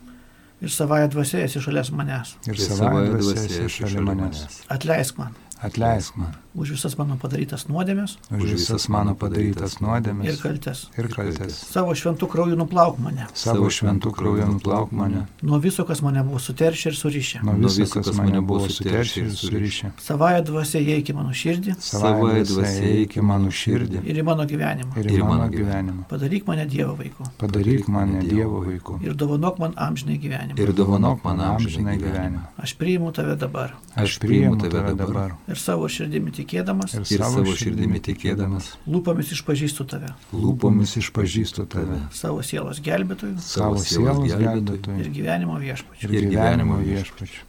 Ir 0.62 0.74
savąją 0.74 1.10
dvasę 1.14 1.44
esi 1.46 1.62
šalia 1.62 1.86
manęs. 1.98 2.36
Ir 2.50 2.62
savąją 2.62 3.18
dvasę 3.22 3.50
esi 3.68 3.86
šalia 3.86 4.06
manęs. 4.10 4.46
Atleisk 4.74 5.22
man. 5.22 5.38
Atleisk 5.62 6.18
man. 6.18 6.41
Už 6.52 6.74
visas 6.76 6.98
mano 7.00 7.16
padarytas 7.16 7.64
nuodėmės. 7.72 8.18
Už 8.28 8.58
visas 8.58 8.90
mano 8.92 9.14
padarytas 9.16 9.78
nuodėmės. 9.80 10.34
Ir 10.34 10.40
kaltes. 10.42 10.80
Ir 11.00 11.08
kaltes. 11.08 11.56
Savo 11.72 11.94
šventų 11.96 12.28
krauju 12.28 12.58
nuplauk 12.60 12.98
mane. 13.00 13.24
Savo 13.40 13.70
šventų 13.72 14.12
krauju 14.18 14.48
nuplauk 14.58 14.92
mane. 14.92 15.22
Nuo 15.48 15.62
viso, 15.64 15.86
kas 15.88 16.02
mane 16.04 16.26
buvo 16.28 16.42
suteršę 16.44 16.92
ir 16.92 16.98
surišę. 17.00 17.44
Nuo 17.48 17.72
viso, 17.72 17.88
kas 18.04 18.20
mane 18.20 18.42
buvo 18.44 18.68
suteršę 18.68 19.24
ir 19.24 19.30
surišę. 19.32 19.94
Savąją 20.04 20.42
dvasę 20.50 20.82
įeik 20.84 21.14
į 21.14 21.16
mano 21.22 21.32
širdį. 21.32 21.78
Savąją 21.88 22.44
dvasę 22.52 22.84
įeik 22.90 23.16
į 23.16 23.26
mano 23.32 23.54
širdį. 23.62 24.04
Ir 24.12 24.20
į 24.20 24.28
mano 24.28 24.48
gyvenimą. 24.52 24.92
Ir 25.00 25.08
į 25.08 25.24
mano 25.24 25.48
gyvenimą. 25.56 26.04
Padaryk 26.12 26.52
mane 26.52 26.68
Dievo 26.68 26.98
vaiku. 27.00 27.30
Padaryk 27.40 27.88
mane 27.88 28.26
Dievo 28.28 28.60
vaiku. 28.68 29.00
Ir 29.08 29.16
dovanok 29.16 29.64
man 29.64 29.80
amžinai 29.80 30.20
gyvenimą. 30.20 30.60
Ir 30.60 30.76
dovanok 30.76 31.24
man 31.24 31.40
amžinai 31.48 31.96
gyvenimą. 31.96 32.44
Aš 32.60 32.76
priimu 32.76 33.16
tave 33.16 33.40
dabar. 33.40 33.78
Aš 33.96 34.20
priimu 34.20 34.60
tave 34.60 34.98
dabar. 35.00 35.38
Ir 35.48 35.56
savo 35.60 35.88
širdimi 35.88 36.41
tikėdamas. 36.42 36.96
Ir 37.00 37.06
savo 37.08 37.46
širdimi 37.58 38.02
tikėdamas. 38.04 38.74
Lūpomis 38.90 39.32
išpažįstu 39.38 39.86
tave. 39.94 40.12
Lūpomis 40.34 40.98
išpažįstu 41.02 41.68
tave. 41.72 42.02
Savo 42.16 42.44
sielos 42.46 42.82
gelbėtojų. 42.84 43.38
Savo 43.46 43.80
sielos 43.82 44.26
gelbėtojų. 44.28 45.00
Ir 45.06 45.14
gyvenimo 45.16 45.60
viešpačių. 45.62 46.12
Ir 46.12 46.30
gyvenimo 46.34 46.82
viešpačių. 46.82 47.48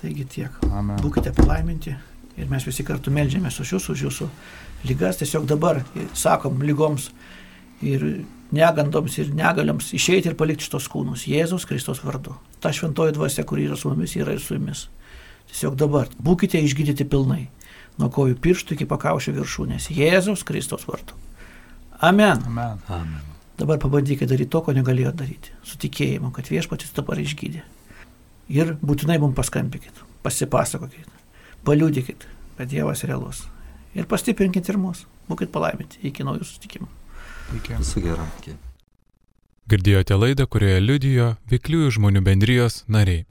Taigi 0.00 0.24
tiek. 0.36 0.60
Amen. 0.72 0.96
Būkite 1.04 1.32
palaiminti. 1.36 1.96
Ir 2.40 2.48
mes 2.48 2.64
visi 2.64 2.86
kartu 2.86 3.12
melžiamės 3.12 3.58
už 3.60 3.74
jūsų, 3.76 3.96
už 3.96 4.04
jūsų 4.06 4.28
lygas. 4.88 5.18
Tiesiog 5.20 5.48
dabar 5.50 5.82
sakom 6.16 6.62
lygoms 6.64 7.10
ir 7.84 8.24
negandoms 8.54 9.18
ir 9.20 9.34
negalioms 9.36 9.92
išeiti 9.96 10.30
ir 10.30 10.38
palikti 10.40 10.64
šitos 10.66 10.88
kūnus. 10.90 11.26
Jėzus 11.28 11.66
Kristos 11.68 12.00
vardu. 12.04 12.38
Ta 12.64 12.72
šventoji 12.72 13.18
dvasia, 13.18 13.44
kuri 13.44 13.68
yra 13.68 13.76
su 13.76 13.92
mumis, 13.92 14.16
yra 14.16 14.36
ir 14.36 14.42
su 14.42 14.56
jumis. 14.56 14.86
Tiesiog 15.50 15.76
dabar 15.76 16.08
būkite 16.22 16.62
išgydyti 16.62 17.04
pilnai 17.10 17.48
nuo 18.00 18.10
kojų 18.12 18.38
pirštų 18.42 18.76
iki 18.76 18.88
pakaušio 18.90 19.34
viršūnės. 19.36 19.90
Jėzaus 19.94 20.44
Kristos 20.48 20.86
vardu. 20.88 21.16
Amen. 22.00 22.40
Amen. 22.48 22.80
Amen. 22.88 23.28
Dabar 23.60 23.76
pabandykite 23.78 24.28
daryti 24.28 24.48
to, 24.54 24.62
ko 24.64 24.72
negalėjo 24.72 25.12
daryti. 25.12 25.52
Su 25.68 25.76
tikėjimu, 25.80 26.30
kad 26.32 26.48
viešpatis 26.48 26.94
dabar 26.96 27.20
išgydė. 27.20 27.60
Ir 28.50 28.72
būtinai 28.80 29.18
mums 29.20 29.36
paskambinkit, 29.36 30.00
pasipasakokit, 30.24 31.10
paliūdikit, 31.68 32.24
kad 32.56 32.70
Dievas 32.72 33.04
realus. 33.04 33.44
Ir 33.94 34.08
pastiprinkit 34.08 34.72
ir 34.72 34.80
mus. 34.80 35.04
Būkit 35.28 35.52
palaiminti 35.54 36.00
iki 36.08 36.24
naujų 36.26 36.48
susitikimų. 36.48 36.88
Visu 37.52 38.02
geru. 38.02 38.24
Girdėjote 39.70 40.16
laidą, 40.18 40.46
kurioje 40.50 40.80
liudijo 40.82 41.26
Vikliųjų 41.50 41.92
žmonių 41.98 42.24
bendrijos 42.26 42.80
nariai. 42.90 43.26